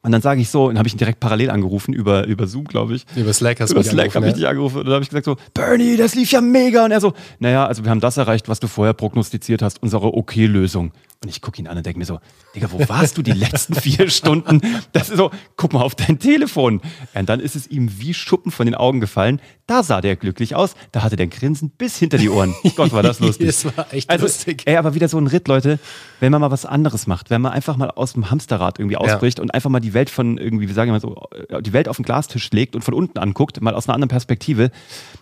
Und 0.04 0.12
dann 0.12 0.20
sage 0.20 0.42
ich 0.42 0.50
so, 0.50 0.66
und 0.66 0.76
habe 0.76 0.86
ich 0.86 0.92
ihn 0.92 0.98
direkt 0.98 1.18
parallel 1.18 1.48
angerufen 1.48 1.94
über, 1.94 2.26
über 2.26 2.46
Zoom, 2.46 2.64
glaube 2.64 2.94
ich. 2.94 3.06
Über 3.16 3.32
Slack 3.32 3.58
hast 3.60 3.70
du 3.70 3.74
Über 3.74 3.84
Slack 3.84 4.14
habe 4.14 4.28
ich 4.28 4.34
dich 4.34 4.46
angerufen 4.46 4.80
und 4.80 4.84
dann 4.84 4.94
habe 4.94 5.02
ich 5.02 5.08
gesagt 5.08 5.24
so, 5.24 5.38
Bernie, 5.54 5.96
das 5.96 6.14
lief 6.14 6.30
ja 6.30 6.42
mega. 6.42 6.84
Und 6.84 6.90
er 6.90 7.00
so, 7.00 7.14
naja, 7.38 7.66
also 7.66 7.84
wir 7.84 7.90
haben 7.90 8.00
das 8.00 8.18
erreicht, 8.18 8.50
was 8.50 8.60
du 8.60 8.66
vorher 8.66 8.92
prognostiziert 8.92 9.62
hast, 9.62 9.82
unsere 9.82 10.12
Okay-Lösung. 10.12 10.92
Und 11.22 11.30
ich 11.30 11.40
gucke 11.40 11.58
ihn 11.58 11.66
an 11.68 11.78
und 11.78 11.86
denke 11.86 11.98
mir 11.98 12.04
so, 12.04 12.20
Digga, 12.54 12.70
wo 12.70 12.86
warst 12.86 13.16
du 13.16 13.22
die 13.22 13.32
letzten 13.32 13.74
vier 13.74 14.10
Stunden? 14.10 14.60
Das 14.92 15.08
ist 15.08 15.16
so, 15.16 15.30
guck 15.56 15.72
mal 15.72 15.80
auf 15.80 15.94
dein 15.94 16.18
Telefon. 16.18 16.82
Und 17.14 17.28
dann 17.30 17.40
ist 17.40 17.56
es 17.56 17.66
ihm 17.66 17.98
wie 17.98 18.12
Schuppen 18.12 18.52
von 18.52 18.66
den 18.66 18.74
Augen 18.74 19.00
gefallen. 19.00 19.40
Da 19.66 19.82
sah 19.82 20.02
der 20.02 20.16
glücklich 20.16 20.54
aus. 20.54 20.74
Da 20.92 21.02
hatte 21.02 21.16
der 21.16 21.26
ein 21.26 21.30
Grinsen 21.30 21.70
bis 21.70 21.96
hinter 21.96 22.18
die 22.18 22.28
Ohren. 22.28 22.54
Gott, 22.76 22.92
war 22.92 23.02
das 23.02 23.18
lustig. 23.20 23.48
Es 23.48 23.64
war 23.64 23.92
echt 23.92 24.10
also, 24.10 24.26
lustig. 24.26 24.62
Ey, 24.66 24.76
aber 24.76 24.94
wieder 24.94 25.08
so 25.08 25.16
ein 25.16 25.26
Ritt, 25.26 25.48
Leute, 25.48 25.78
wenn 26.20 26.30
man 26.30 26.42
mal 26.42 26.50
was 26.50 26.66
anderes 26.66 27.06
macht, 27.06 27.30
wenn 27.30 27.40
man 27.40 27.52
einfach 27.52 27.78
mal 27.78 27.90
aus 27.90 28.12
dem 28.12 28.30
Hamsterrad 28.30 28.78
irgendwie 28.78 28.98
ausbricht 28.98 29.40
und 29.40 29.54
einfach 29.54 29.70
mal 29.70 29.80
die 29.80 29.94
Welt 29.94 30.10
von 30.10 30.36
irgendwie, 30.36 30.68
wir 30.68 30.74
sagen 30.74 30.90
immer 30.90 31.00
so, 31.00 31.28
äh, 31.48 31.62
die 31.62 31.72
Welt 31.72 31.88
auf 31.88 31.96
den 31.96 32.04
Glastisch 32.04 32.50
legt 32.50 32.76
und 32.76 32.82
von 32.82 32.92
unten 32.92 33.18
anguckt, 33.18 33.58
mal 33.62 33.74
aus 33.74 33.88
einer 33.88 33.94
anderen 33.94 34.10
Perspektive, 34.10 34.70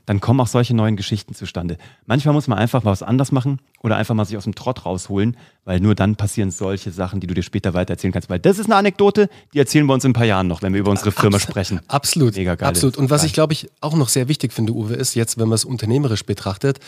dann 0.07 0.21
kommen 0.21 0.41
auch 0.41 0.49
solche 0.49 0.75
neuen 0.75 0.97
Geschichten 0.97 1.35
zustande. 1.35 1.79
Manchmal 2.07 2.35
muss 2.35 2.49
man 2.49 2.59
einfach 2.59 2.83
mal 2.83 2.91
was 2.91 3.05
anders 3.05 3.31
machen 3.31 3.61
oder 3.81 3.97
einfach 3.97 4.17
mal 4.17 4.25
sich 4.25 4.37
aus 4.37 4.45
dem 4.45 4.57
Trott 4.57 4.85
rausholen, 4.85 5.37
weil 5.65 5.79
nur 5.79 5.95
dann 5.95 6.17
passieren 6.17 6.51
solche 6.51 6.91
Sachen, 6.91 7.21
die 7.21 7.29
du 7.29 7.35
dir 7.35 7.45
später 7.45 7.75
weitererzählen 7.75 8.13
kannst. 8.13 8.29
Weil 8.29 8.41
das 8.41 8.59
ist 8.59 8.67
eine 8.67 8.75
Anekdote, 8.75 9.29
die 9.55 9.61
erzählen 9.61 9.87
wir 9.87 9.95
uns 9.95 10.05
in 10.05 10.11
ein 10.11 10.15
paar 10.15 10.25
Jahren 10.25 10.49
noch, 10.49 10.63
wenn 10.63 10.73
wir 10.73 10.81
über 10.81 10.91
unsere 10.91 11.13
Firma 11.13 11.39
sprechen. 11.39 11.81
Absolut. 11.87 12.37
Mega 12.37 12.57
geil. 12.57 12.69
Absolut. 12.69 12.97
Und 12.97 13.11
was 13.11 13.23
ich 13.23 13.33
glaube 13.33 13.53
ich 13.53 13.69
auch 13.81 13.95
noch 13.95 14.09
sehr 14.09 14.27
wichtig 14.29 14.32
finde, 14.53 14.73
Uwe, 14.73 14.95
ist 14.95 15.15
jetzt, 15.15 15.39
wenn 15.39 15.49
man 15.49 15.57
es 15.57 15.65
unternehmerisch 15.65 16.25
betrachtet, 16.25 16.79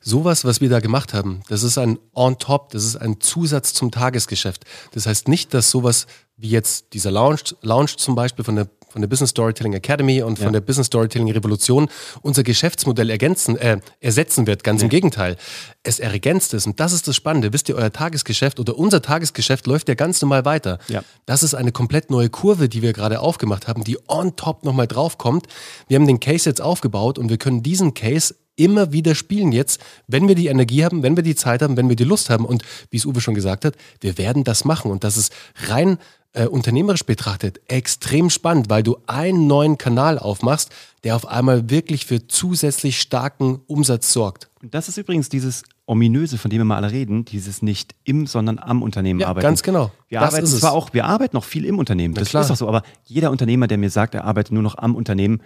sowas, 0.00 0.44
was 0.44 0.60
wir 0.60 0.68
da 0.68 0.80
gemacht 0.80 1.14
haben, 1.14 1.40
das 1.48 1.62
ist 1.62 1.78
ein 1.78 1.98
On-Top, 2.14 2.70
das 2.70 2.84
ist 2.84 2.96
ein 2.96 3.20
Zusatz 3.20 3.72
zum 3.72 3.90
Tagesgeschäft. 3.90 4.64
Das 4.92 5.06
heißt 5.06 5.28
nicht, 5.28 5.54
dass 5.54 5.70
sowas 5.70 6.06
wie 6.36 6.50
jetzt 6.50 6.92
dieser 6.92 7.10
Launch, 7.10 7.54
Launch 7.62 7.96
zum 7.96 8.14
Beispiel 8.14 8.44
von 8.44 8.56
der 8.56 8.68
von 8.92 9.00
der 9.02 9.08
Business 9.08 9.30
Storytelling 9.30 9.72
Academy 9.72 10.22
und 10.22 10.36
von 10.36 10.46
Ja. 10.48 10.52
der 10.52 10.60
Business 10.60 10.86
Storytelling 10.88 11.30
Revolution 11.30 11.88
unser 12.20 12.42
Geschäftsmodell 12.42 13.10
ergänzen, 13.10 13.56
äh, 13.56 13.78
ersetzen 14.00 14.46
wird. 14.46 14.62
Ganz 14.64 14.82
im 14.82 14.88
Gegenteil. 14.88 15.36
Es 15.82 15.98
ergänzt 15.98 16.54
es. 16.54 16.66
Und 16.66 16.78
das 16.78 16.92
ist 16.92 17.08
das 17.08 17.16
Spannende. 17.16 17.52
Wisst 17.52 17.68
ihr, 17.68 17.76
euer 17.76 17.92
Tagesgeschäft 17.92 18.60
oder 18.60 18.78
unser 18.78 19.02
Tagesgeschäft 19.02 19.66
läuft 19.66 19.88
ja 19.88 19.94
ganz 19.94 20.20
normal 20.20 20.44
weiter. 20.44 20.78
Ja. 20.88 21.02
Das 21.26 21.42
ist 21.42 21.54
eine 21.54 21.72
komplett 21.72 22.10
neue 22.10 22.28
Kurve, 22.28 22.68
die 22.68 22.82
wir 22.82 22.92
gerade 22.92 23.20
aufgemacht 23.20 23.66
haben, 23.66 23.82
die 23.84 23.98
on 24.08 24.36
top 24.36 24.64
nochmal 24.64 24.86
draufkommt. 24.86 25.46
Wir 25.88 25.96
haben 25.98 26.06
den 26.06 26.20
Case 26.20 26.48
jetzt 26.48 26.60
aufgebaut 26.60 27.18
und 27.18 27.30
wir 27.30 27.38
können 27.38 27.62
diesen 27.62 27.94
Case 27.94 28.34
immer 28.54 28.92
wieder 28.92 29.14
spielen 29.14 29.50
jetzt, 29.50 29.80
wenn 30.06 30.28
wir 30.28 30.34
die 30.34 30.48
Energie 30.48 30.84
haben, 30.84 31.02
wenn 31.02 31.16
wir 31.16 31.22
die 31.22 31.34
Zeit 31.34 31.62
haben, 31.62 31.78
wenn 31.78 31.88
wir 31.88 31.96
die 31.96 32.04
Lust 32.04 32.28
haben. 32.28 32.44
Und 32.44 32.62
wie 32.90 32.98
es 32.98 33.06
Uwe 33.06 33.20
schon 33.22 33.34
gesagt 33.34 33.64
hat, 33.64 33.74
wir 34.00 34.18
werden 34.18 34.44
das 34.44 34.66
machen. 34.66 34.90
Und 34.90 35.04
das 35.04 35.16
ist 35.16 35.32
rein 35.68 35.96
äh, 36.34 36.46
unternehmerisch 36.46 37.04
betrachtet 37.04 37.60
extrem 37.68 38.30
spannend, 38.30 38.70
weil 38.70 38.82
du 38.82 38.96
einen 39.06 39.46
neuen 39.46 39.76
Kanal 39.78 40.18
aufmachst, 40.18 40.70
der 41.04 41.16
auf 41.16 41.26
einmal 41.26 41.68
wirklich 41.68 42.06
für 42.06 42.26
zusätzlich 42.26 43.00
starken 43.00 43.60
Umsatz 43.66 44.12
sorgt. 44.12 44.48
Und 44.62 44.74
das 44.74 44.88
ist 44.88 44.96
übrigens 44.96 45.28
dieses 45.28 45.62
ominöse, 45.84 46.38
von 46.38 46.50
dem 46.50 46.60
wir 46.60 46.64
mal 46.64 46.76
alle 46.76 46.92
reden, 46.92 47.24
dieses 47.24 47.60
nicht 47.60 47.94
im, 48.04 48.26
sondern 48.26 48.58
am 48.58 48.82
Unternehmen 48.82 49.20
Ja, 49.20 49.28
arbeiten. 49.28 49.42
ganz 49.42 49.62
genau. 49.62 49.90
Wir 50.08 50.20
Das 50.20 50.28
arbeiten 50.28 50.44
ist 50.44 50.52
es. 50.54 50.60
zwar 50.60 50.72
auch, 50.72 50.94
wir 50.94 51.04
arbeiten 51.04 51.36
noch 51.36 51.44
viel 51.44 51.64
im 51.64 51.78
Unternehmen, 51.78 52.14
das 52.14 52.28
ist 52.28 52.50
auch 52.50 52.56
so, 52.56 52.68
aber 52.68 52.82
jeder 53.04 53.30
Unternehmer, 53.30 53.66
der 53.66 53.78
mir 53.78 53.90
sagt, 53.90 54.14
er 54.14 54.24
arbeitet 54.24 54.52
nur 54.52 54.62
noch 54.62 54.78
am 54.78 54.94
Unternehmen, 54.94 55.42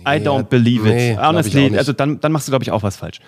I 0.00 0.18
don't 0.18 0.44
believe 0.44 0.88
nee, 0.88 1.12
it. 1.12 1.18
Honestly, 1.18 1.76
also 1.76 1.92
dann, 1.92 2.18
dann 2.18 2.32
machst 2.32 2.48
du, 2.48 2.50
glaube 2.50 2.64
ich, 2.64 2.70
auch 2.70 2.82
was 2.82 2.96
falsch. 2.96 3.20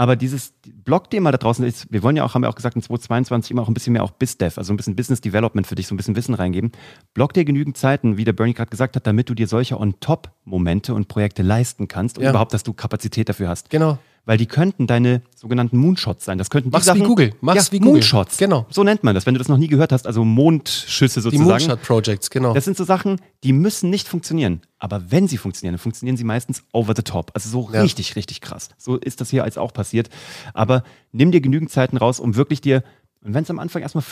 Aber 0.00 0.16
dieses 0.16 0.54
Blog-Thema 0.64 1.30
da 1.30 1.36
draußen 1.36 1.62
ist, 1.62 1.92
wir 1.92 2.02
wollen 2.02 2.16
ja 2.16 2.24
auch, 2.24 2.32
haben 2.32 2.40
wir 2.40 2.48
auch 2.48 2.54
gesagt, 2.54 2.74
in 2.74 2.80
2022 2.80 3.50
immer 3.50 3.60
auch 3.60 3.68
ein 3.68 3.74
bisschen 3.74 3.92
mehr 3.92 4.02
auch 4.02 4.12
BizDev, 4.12 4.56
also 4.56 4.72
ein 4.72 4.78
bisschen 4.78 4.96
Business 4.96 5.20
Development 5.20 5.66
für 5.66 5.74
dich, 5.74 5.88
so 5.88 5.94
ein 5.94 5.98
bisschen 5.98 6.16
Wissen 6.16 6.32
reingeben. 6.32 6.72
Block 7.12 7.34
dir 7.34 7.44
genügend 7.44 7.76
Zeiten, 7.76 8.16
wie 8.16 8.24
der 8.24 8.32
Bernie 8.32 8.54
gerade 8.54 8.70
gesagt 8.70 8.96
hat, 8.96 9.06
damit 9.06 9.28
du 9.28 9.34
dir 9.34 9.46
solche 9.46 9.78
On-Top-Momente 9.78 10.94
und 10.94 11.08
Projekte 11.08 11.42
leisten 11.42 11.86
kannst 11.86 12.16
und 12.16 12.24
Ja. 12.24 12.30
überhaupt, 12.30 12.54
dass 12.54 12.62
du 12.62 12.72
Kapazität 12.72 13.28
dafür 13.28 13.50
hast. 13.50 13.68
Genau. 13.68 13.98
Weil 14.30 14.38
die 14.38 14.46
könnten 14.46 14.86
deine 14.86 15.22
sogenannten 15.34 15.76
Moonshots 15.76 16.24
sein. 16.24 16.38
Das 16.38 16.50
könnten 16.50 16.70
die 16.70 16.72
Mach's 16.72 16.84
Sachen, 16.86 17.00
wie 17.00 17.04
Google. 17.04 17.34
Mach's 17.40 17.66
ja, 17.66 17.72
wie 17.72 17.80
Google. 17.80 17.94
Moonshots. 17.94 18.36
Genau. 18.36 18.64
So 18.70 18.84
nennt 18.84 19.02
man 19.02 19.16
das, 19.16 19.26
wenn 19.26 19.34
du 19.34 19.38
das 19.38 19.48
noch 19.48 19.56
nie 19.56 19.66
gehört 19.66 19.90
hast. 19.90 20.06
Also 20.06 20.24
Mondschüsse 20.24 21.18
Die 21.18 21.24
sozusagen. 21.24 21.48
Moonshot 21.48 21.82
Projects, 21.82 22.30
genau. 22.30 22.54
Das 22.54 22.64
sind 22.64 22.76
so 22.76 22.84
Sachen, 22.84 23.20
die 23.42 23.52
müssen 23.52 23.90
nicht 23.90 24.06
funktionieren. 24.06 24.60
Aber 24.78 25.10
wenn 25.10 25.26
sie 25.26 25.36
funktionieren, 25.36 25.72
dann 25.74 25.80
funktionieren 25.80 26.16
sie 26.16 26.22
meistens 26.22 26.62
over 26.72 26.94
the 26.94 27.02
top. 27.02 27.32
Also 27.34 27.48
so 27.48 27.70
Ja. 27.72 27.82
richtig, 27.82 28.14
richtig 28.14 28.40
krass. 28.40 28.68
So 28.78 28.98
ist 28.98 29.20
das 29.20 29.30
hier 29.30 29.42
als 29.42 29.58
auch 29.58 29.72
passiert. 29.72 30.08
Aber 30.54 30.84
nimm 31.10 31.32
dir 31.32 31.40
genügend 31.40 31.72
Zeiten 31.72 31.96
raus, 31.96 32.20
um 32.20 32.36
wirklich 32.36 32.60
dir, 32.60 32.84
und 33.24 33.34
wenn 33.34 33.42
es 33.42 33.50
am 33.50 33.58
Anfang 33.58 33.82
erstmal 33.82 34.02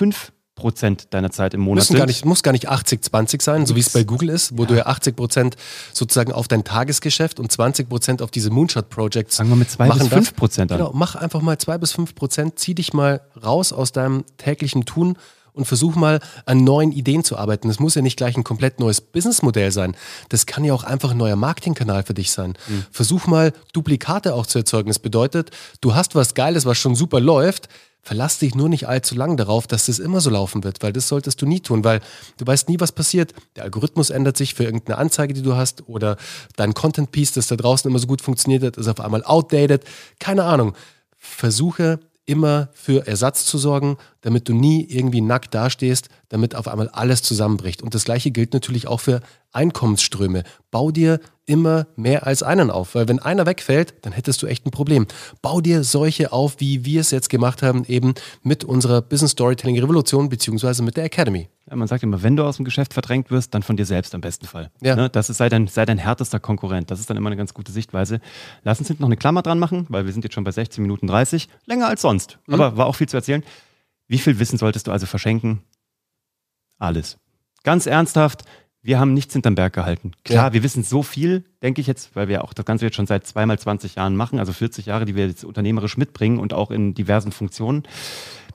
5% 0.58 1.08
deiner 1.10 1.30
Zeit 1.30 1.54
im 1.54 1.60
Monat 1.60 1.82
Müssen 1.82 1.92
sind, 1.92 1.98
gar 1.98 2.06
nicht, 2.06 2.24
muss 2.24 2.42
gar 2.42 2.52
nicht 2.52 2.70
80-20 2.70 3.42
sein, 3.42 3.66
so 3.66 3.76
wie 3.76 3.80
es 3.80 3.90
bei 3.90 4.04
Google 4.04 4.30
ist, 4.30 4.56
wo 4.56 4.64
du 4.64 4.76
ja 4.76 4.86
80 4.86 5.16
Prozent 5.16 5.56
sozusagen 5.92 6.32
auf 6.32 6.48
dein 6.48 6.64
Tagesgeschäft 6.64 7.40
und 7.40 7.50
20 7.50 7.88
Prozent 7.88 8.22
auf 8.22 8.30
diese 8.30 8.50
Moonshot-Projects 8.50 9.36
sagen 9.36 9.50
wir 9.50 9.56
mit 9.56 9.70
2 9.70 9.84
bis 9.84 9.88
machen 9.88 10.08
5 10.08 10.10
darfst. 10.10 10.36
Prozent 10.36 10.72
an. 10.72 10.78
Genau, 10.78 10.90
mach 10.94 11.14
einfach 11.14 11.40
mal 11.40 11.58
2 11.58 11.78
bis 11.78 11.92
5 11.92 12.14
Prozent, 12.14 12.58
zieh 12.58 12.74
dich 12.74 12.92
mal 12.92 13.20
raus 13.42 13.72
aus 13.72 13.92
deinem 13.92 14.24
täglichen 14.36 14.84
Tun 14.84 15.16
und 15.58 15.64
versuch 15.64 15.96
mal 15.96 16.20
an 16.46 16.62
neuen 16.62 16.92
Ideen 16.92 17.24
zu 17.24 17.36
arbeiten. 17.36 17.66
Das 17.66 17.80
muss 17.80 17.96
ja 17.96 18.02
nicht 18.02 18.16
gleich 18.16 18.36
ein 18.36 18.44
komplett 18.44 18.78
neues 18.78 19.00
Businessmodell 19.00 19.72
sein. 19.72 19.96
Das 20.28 20.46
kann 20.46 20.62
ja 20.64 20.72
auch 20.72 20.84
einfach 20.84 21.10
ein 21.10 21.16
neuer 21.16 21.34
Marketingkanal 21.34 22.04
für 22.04 22.14
dich 22.14 22.30
sein. 22.30 22.54
Versuch 22.92 23.26
mal 23.26 23.52
Duplikate 23.72 24.34
auch 24.34 24.46
zu 24.46 24.58
erzeugen. 24.58 24.88
Das 24.88 25.00
bedeutet, 25.00 25.50
du 25.80 25.96
hast 25.96 26.14
was 26.14 26.34
Geiles, 26.34 26.64
was 26.64 26.78
schon 26.78 26.94
super 26.94 27.18
läuft. 27.18 27.68
Verlass 28.08 28.38
dich 28.38 28.54
nur 28.54 28.70
nicht 28.70 28.88
allzu 28.88 29.14
lang 29.14 29.36
darauf, 29.36 29.66
dass 29.66 29.84
das 29.84 29.98
immer 29.98 30.22
so 30.22 30.30
laufen 30.30 30.64
wird, 30.64 30.82
weil 30.82 30.94
das 30.94 31.08
solltest 31.08 31.42
du 31.42 31.46
nie 31.46 31.60
tun, 31.60 31.84
weil 31.84 32.00
du 32.38 32.46
weißt 32.46 32.70
nie, 32.70 32.80
was 32.80 32.90
passiert. 32.90 33.34
Der 33.54 33.64
Algorithmus 33.64 34.08
ändert 34.08 34.38
sich 34.38 34.54
für 34.54 34.64
irgendeine 34.64 34.96
Anzeige, 34.96 35.34
die 35.34 35.42
du 35.42 35.56
hast, 35.56 35.86
oder 35.90 36.16
dein 36.56 36.72
Content-Piece, 36.72 37.32
das 37.32 37.48
da 37.48 37.56
draußen 37.56 37.86
immer 37.90 37.98
so 37.98 38.06
gut 38.06 38.22
funktioniert 38.22 38.62
hat, 38.62 38.78
ist 38.78 38.88
auf 38.88 39.00
einmal 39.00 39.24
outdated. 39.24 39.84
Keine 40.18 40.44
Ahnung. 40.44 40.74
Versuche 41.18 42.00
immer 42.24 42.70
für 42.72 43.06
Ersatz 43.06 43.44
zu 43.44 43.58
sorgen, 43.58 43.98
damit 44.22 44.48
du 44.48 44.54
nie 44.54 44.86
irgendwie 44.88 45.20
nackt 45.20 45.54
dastehst, 45.54 46.08
damit 46.30 46.54
auf 46.54 46.66
einmal 46.66 46.88
alles 46.88 47.20
zusammenbricht. 47.20 47.82
Und 47.82 47.94
das 47.94 48.04
gleiche 48.04 48.30
gilt 48.30 48.54
natürlich 48.54 48.86
auch 48.86 49.00
für 49.00 49.20
Einkommensströme. 49.52 50.44
Bau 50.70 50.90
dir 50.90 51.20
immer 51.48 51.86
mehr 51.96 52.26
als 52.26 52.42
einen 52.42 52.70
auf, 52.70 52.94
weil 52.94 53.08
wenn 53.08 53.18
einer 53.18 53.46
wegfällt, 53.46 53.94
dann 54.02 54.12
hättest 54.12 54.42
du 54.42 54.46
echt 54.46 54.66
ein 54.66 54.70
Problem. 54.70 55.06
Bau 55.40 55.62
dir 55.62 55.82
solche 55.82 56.30
auf, 56.30 56.56
wie 56.58 56.84
wir 56.84 57.00
es 57.00 57.10
jetzt 57.10 57.30
gemacht 57.30 57.62
haben, 57.62 57.84
eben 57.86 58.14
mit 58.42 58.64
unserer 58.64 59.00
Business 59.00 59.32
Storytelling 59.32 59.78
Revolution 59.78 60.28
beziehungsweise 60.28 60.82
mit 60.82 60.98
der 60.98 61.04
Academy. 61.04 61.48
Ja, 61.70 61.76
man 61.76 61.88
sagt 61.88 62.02
immer, 62.02 62.22
wenn 62.22 62.36
du 62.36 62.44
aus 62.44 62.56
dem 62.56 62.66
Geschäft 62.66 62.92
verdrängt 62.92 63.30
wirst, 63.30 63.54
dann 63.54 63.62
von 63.62 63.76
dir 63.76 63.86
selbst 63.86 64.14
am 64.14 64.20
besten 64.20 64.46
Fall. 64.46 64.70
Ja. 64.82 64.94
Ne? 64.94 65.08
Das 65.08 65.30
ist, 65.30 65.38
sei, 65.38 65.48
dein, 65.48 65.68
sei 65.68 65.86
dein 65.86 65.98
härtester 65.98 66.38
Konkurrent. 66.38 66.90
Das 66.90 67.00
ist 67.00 67.08
dann 67.08 67.16
immer 67.16 67.28
eine 67.28 67.36
ganz 67.36 67.54
gute 67.54 67.72
Sichtweise. 67.72 68.20
Lass 68.62 68.78
uns 68.78 68.88
hinten 68.88 69.02
noch 69.02 69.08
eine 69.08 69.16
Klammer 69.16 69.42
dran 69.42 69.58
machen, 69.58 69.86
weil 69.88 70.04
wir 70.04 70.12
sind 70.12 70.24
jetzt 70.24 70.34
schon 70.34 70.44
bei 70.44 70.50
16 70.50 70.82
Minuten 70.82 71.06
30. 71.06 71.48
Länger 71.64 71.88
als 71.88 72.02
sonst. 72.02 72.38
Mhm. 72.46 72.54
Aber 72.54 72.76
war 72.76 72.86
auch 72.86 72.94
viel 72.94 73.08
zu 73.08 73.16
erzählen. 73.16 73.42
Wie 74.06 74.18
viel 74.18 74.38
Wissen 74.38 74.58
solltest 74.58 74.86
du 74.86 74.92
also 74.92 75.06
verschenken? 75.06 75.62
Alles. 76.78 77.18
Ganz 77.64 77.86
ernsthaft, 77.86 78.44
wir 78.82 78.98
haben 79.00 79.12
nichts 79.14 79.32
hinterm 79.32 79.54
Berg 79.54 79.72
gehalten. 79.72 80.12
Klar, 80.24 80.46
Ja. 80.48 80.52
wir 80.52 80.62
wissen 80.62 80.82
so 80.84 81.02
viel, 81.02 81.44
denke 81.62 81.80
ich 81.80 81.86
jetzt, 81.86 82.14
weil 82.14 82.28
wir 82.28 82.44
auch 82.44 82.52
das 82.54 82.64
Ganze 82.64 82.84
jetzt 82.86 82.94
schon 82.96 83.06
seit 83.06 83.26
zweimal 83.26 83.58
20 83.58 83.96
Jahren 83.96 84.16
machen, 84.16 84.38
also 84.38 84.52
40 84.52 84.86
Jahre, 84.86 85.04
die 85.04 85.14
wir 85.16 85.26
jetzt 85.26 85.44
unternehmerisch 85.44 85.96
mitbringen 85.96 86.38
und 86.38 86.52
auch 86.54 86.70
in 86.70 86.94
diversen 86.94 87.32
Funktionen. 87.32 87.82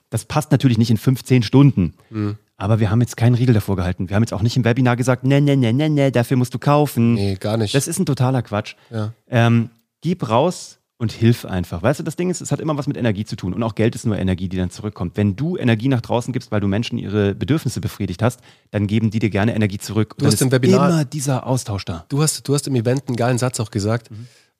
Das 0.10 0.26
passt 0.26 0.52
natürlich 0.52 0.78
nicht 0.78 0.92
in 0.92 0.98
15 0.98 1.44
Stunden. 1.44 1.94
Mhm. 2.10 2.38
Aber 2.56 2.80
wir 2.80 2.90
haben 2.92 3.02
jetzt 3.02 3.18
keinen 3.18 3.34
Riegel 3.36 3.54
davor 3.54 3.76
gehalten. 3.76 4.10
Wir 4.10 4.16
haben 4.16 4.24
jetzt 4.24 4.32
auch 4.34 4.44
nicht 4.44 4.56
im 4.56 4.64
Webinar 4.64 4.96
gesagt, 4.96 5.24
ne, 5.26 5.42
ne, 5.42 5.58
ne, 5.58 5.74
ne, 5.74 5.90
ne, 5.90 6.12
dafür 6.12 6.38
musst 6.38 6.54
du 6.54 6.60
kaufen. 6.60 7.16
Nee, 7.16 7.36
gar 7.36 7.58
nicht. 7.58 7.74
Das 7.76 7.88
ist 7.88 8.00
ein 8.00 8.06
totaler 8.06 8.42
Quatsch. 8.44 8.76
ja. 8.92 9.12
Ähm, 9.30 9.70
gib 10.02 10.30
raus 10.30 10.80
und 10.98 11.12
hilf 11.12 11.46
einfach. 11.46 11.82
Weißt 11.82 12.00
du, 12.00 12.04
das 12.04 12.16
Ding 12.16 12.30
ist, 12.30 12.40
es 12.42 12.52
hat 12.52 12.60
immer 12.60 12.78
was 12.78 12.88
mit 12.88 12.96
Energie 12.98 13.26
zu 13.26 13.36
tun. 13.36 13.54
Und 13.54 13.62
auch 13.64 13.76
Geld 13.76 13.96
ist 13.96 14.06
nur 14.06 14.18
Energie, 14.18 14.48
die 14.48 14.58
dann 14.58 14.70
zurückkommt. 14.70 15.18
Wenn 15.18 15.36
du 15.36 15.58
Energie 15.58 15.88
nach 15.88 16.02
draußen 16.02 16.32
gibst, 16.32 16.52
weil 16.52 16.62
du 16.62 16.68
Menschen 16.68 16.98
ihre 16.98 17.36
Bedürfnisse 17.36 17.82
befriedigt 17.82 18.22
hast, 18.22 18.40
dann 18.72 18.88
geben 18.88 19.10
die 19.12 19.20
dir 19.20 19.30
gerne 19.30 19.56
Energie 19.56 19.80
zurück. 19.80 20.14
Und 20.14 20.22
Du 20.22 20.28
hast 20.28 20.42
im 20.42 20.48
ist 20.48 20.54
Webinar- 20.54 20.90
immer 20.90 21.06
dieser 21.06 21.46
Austausch 21.48 21.84
da. 21.86 22.06
Du 22.10 22.22
hast, 22.22 22.48
du 22.48 22.54
hast 22.54 22.68
im 22.68 22.76
Event 22.76 23.04
einen 23.08 23.18
geilen 23.18 23.38
Satz 23.38 23.60
auch 23.60 23.72
gesagt. 23.72 24.10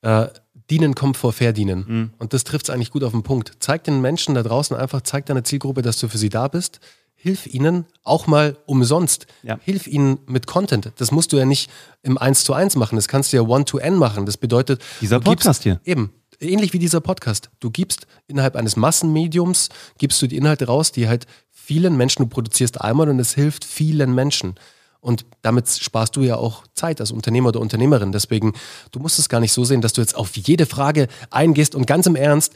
Äh, 0.02 0.28
dienen 0.70 0.96
kommt 0.96 1.16
vor 1.18 1.32
Verdienen. 1.34 2.12
Und 2.18 2.34
das 2.34 2.44
trifft 2.44 2.68
es 2.68 2.74
eigentlich 2.74 2.92
gut 2.92 3.04
auf 3.04 3.12
den 3.12 3.24
Punkt. 3.24 3.54
Zeig 3.60 3.84
den 3.86 4.02
Menschen 4.02 4.36
da 4.36 4.44
draußen 4.44 4.76
einfach, 4.76 5.02
zeig 5.02 5.26
deiner 5.28 5.44
Zielgruppe, 5.44 5.82
dass 5.82 5.98
du 6.00 6.08
für 6.10 6.18
sie 6.18 6.30
da 6.30 6.48
bist. 6.48 6.80
Hilf 7.16 7.48
ihnen 7.48 7.86
auch 8.04 8.28
mal 8.28 8.58
umsonst. 8.66 9.28
Ja. 9.44 9.58
Hilf 9.64 9.88
ihnen 9.88 10.18
mit 10.28 10.46
Content. 10.46 10.92
Das 10.98 11.12
musst 11.12 11.32
du 11.32 11.38
ja 11.38 11.46
nicht 11.46 11.70
im 12.02 12.18
1 12.18 12.44
zu 12.44 12.54
1 12.54 12.76
machen. 12.76 12.98
Das 12.98 13.08
kannst 13.08 13.32
du 13.32 13.38
ja 13.38 13.44
One-to-N 13.44 13.96
machen. 13.96 14.26
Das 14.26 14.36
bedeutet, 14.36 14.82
Dieser 15.00 15.22
Podcast 15.22 15.64
hier. 15.64 15.80
Eben. 15.86 16.12
Ähnlich 16.44 16.74
wie 16.74 16.80
dieser 16.80 17.00
Podcast. 17.00 17.50
Du 17.60 17.72
gibst 17.72 18.06
innerhalb 18.28 18.56
eines 18.56 18.76
Massenmediums, 18.76 19.70
gibst 19.98 20.22
du 20.22 20.28
die 20.28 20.36
Inhalte 20.36 20.68
raus, 20.68 20.92
die 20.92 21.08
halt 21.08 21.26
vielen 21.50 21.96
Menschen, 21.96 22.24
du 22.24 22.28
produzierst 22.28 22.82
einmal 22.82 23.08
und 23.10 23.20
es 23.20 23.34
hilft 23.34 23.64
vielen 23.64 24.14
Menschen. 24.14 24.56
Und 25.00 25.26
damit 25.42 25.70
sparst 25.70 26.16
du 26.16 26.22
ja 26.22 26.36
auch 26.36 26.64
Zeit 26.74 27.00
als 27.00 27.12
Unternehmer 27.12 27.50
oder 27.50 27.62
Unternehmerin. 27.62 28.12
Deswegen, 28.12 28.54
du 28.92 29.00
musst 29.00 29.20
es 29.20 29.30
gar 29.30 29.40
nicht 29.40 29.54
so 29.54 29.64
sehen, 29.64 29.82
dass 29.82 29.94
du 29.94 30.02
jetzt 30.02 30.16
auf 30.16 30.36
jede 30.36 30.66
Frage 30.66 31.08
eingehst 31.30 31.76
und 31.76 31.88
ganz 31.88 32.08
im 32.08 32.16
Ernst, 32.16 32.54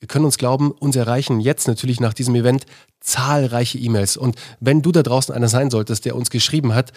wir 0.00 0.08
können 0.08 0.24
uns 0.24 0.38
glauben, 0.38 0.70
uns 0.70 0.96
erreichen 0.96 1.40
jetzt 1.40 1.68
natürlich 1.68 2.00
nach 2.00 2.14
diesem 2.14 2.34
Event 2.34 2.64
zahlreiche 3.00 3.78
E-Mails. 3.78 4.16
Und 4.16 4.36
wenn 4.58 4.82
du 4.82 4.92
da 4.92 5.02
draußen 5.02 5.34
einer 5.34 5.48
sein 5.48 5.70
solltest, 5.70 6.04
der 6.06 6.16
uns 6.16 6.30
geschrieben 6.30 6.74
hat, 6.74 6.92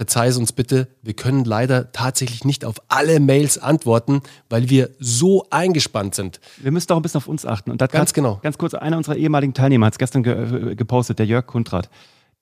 verzeih 0.00 0.28
es 0.28 0.38
uns 0.38 0.52
bitte, 0.52 0.88
wir 1.02 1.12
können 1.12 1.44
leider 1.44 1.92
tatsächlich 1.92 2.46
nicht 2.46 2.64
auf 2.64 2.76
alle 2.88 3.20
Mails 3.20 3.58
antworten, 3.58 4.22
weil 4.48 4.70
wir 4.70 4.88
so 4.98 5.44
eingespannt 5.50 6.14
sind. 6.14 6.40
Wir 6.56 6.70
müssen 6.72 6.90
auch 6.92 6.96
ein 6.96 7.02
bisschen 7.02 7.18
auf 7.18 7.28
uns 7.28 7.44
achten. 7.44 7.70
Und 7.70 7.82
da 7.82 7.84
hat 7.84 7.92
Ganz 7.92 8.08
grad- 8.08 8.14
genau. 8.14 8.40
Ganz 8.42 8.56
kurz, 8.56 8.72
einer 8.72 8.96
unserer 8.96 9.16
ehemaligen 9.16 9.52
Teilnehmer 9.52 9.84
hat 9.84 9.92
es 9.92 9.98
gestern 9.98 10.22
ge 10.22 10.70
äh, 10.72 10.74
gepostet, 10.74 11.18
der 11.18 11.26
Jörg 11.26 11.46
Kundrat. 11.46 11.90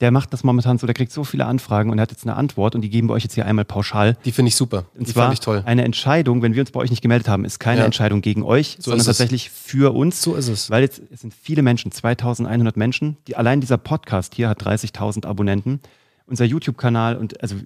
Der 0.01 0.12
macht 0.12 0.33
das 0.33 0.44
momentan 0.44 0.79
so, 0.79 0.87
der 0.87 0.94
kriegt 0.94 1.11
so 1.11 1.25
viele 1.25 1.47
Anfragen 1.47 1.90
und 1.90 1.99
er 1.99 2.03
hat 2.03 2.12
jetzt 2.12 2.23
eine 2.25 2.37
Antwort 2.37 2.77
und 2.77 2.83
die 2.83 2.90
geben 2.90 3.09
wir 3.09 3.14
euch 3.14 3.25
jetzt 3.25 3.35
hier 3.35 3.44
einmal 3.44 3.64
pauschal. 3.64 4.16
Die 4.25 4.31
finde 4.31 4.51
ich 4.51 4.55
super. 4.55 4.85
Und 4.97 5.09
die 5.09 5.12
zwar 5.12 5.33
ich 5.33 5.40
toll. 5.40 5.64
eine 5.66 5.83
Entscheidung, 5.83 6.40
wenn 6.42 6.55
wir 6.55 6.61
uns 6.62 6.71
bei 6.71 6.79
euch 6.79 6.90
nicht 6.90 7.03
gemeldet 7.03 7.27
haben, 7.29 7.44
ist 7.44 7.59
keine 7.59 7.81
Ja. 7.81 7.85
Entscheidung 7.87 8.21
gegen 8.21 8.44
euch, 8.44 8.77
sondern 8.79 9.01
ist 9.01 9.09
es. 9.09 9.18
tatsächlich 9.18 9.51
für 9.51 9.92
uns. 9.97 10.23
So 10.23 10.37
ist 10.37 10.47
es. 10.47 10.71
Weil 10.71 10.83
jetzt 10.85 11.03
es 11.11 11.23
sind 11.23 11.35
viele 11.35 11.62
Menschen, 11.62 11.90
2100 11.90 12.77
Menschen. 12.77 13.16
Die, 13.27 13.35
allein 13.35 13.61
dieser 13.61 13.79
Podcast 13.79 14.37
hier 14.37 14.49
hat 14.49 14.62
30.000 14.64 15.27
Abonnenten. 15.27 15.81
Unser 16.29 16.45
YouTube-Kanal 16.45 17.17
und 17.17 17.41
also 17.43 17.57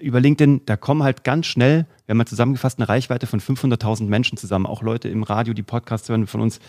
über 0.00 0.20
LinkedIn, 0.20 0.62
da 0.66 0.76
kommen 0.76 1.02
halt 1.02 1.24
ganz 1.24 1.46
schnell, 1.46 1.86
wir 2.06 2.12
haben 2.12 2.18
mal 2.18 2.26
zusammengefasst, 2.26 2.78
eine 2.78 2.88
Reichweite 2.88 3.26
von 3.26 3.40
500.000 3.40 4.04
Menschen 4.04 4.38
zusammen. 4.38 4.66
Auch 4.66 4.82
Leute 4.82 5.08
im 5.08 5.24
Radio, 5.24 5.52
die 5.52 5.64
Podcasts 5.64 6.08
hören 6.08 6.28
von 6.28 6.40
uns. 6.40 6.60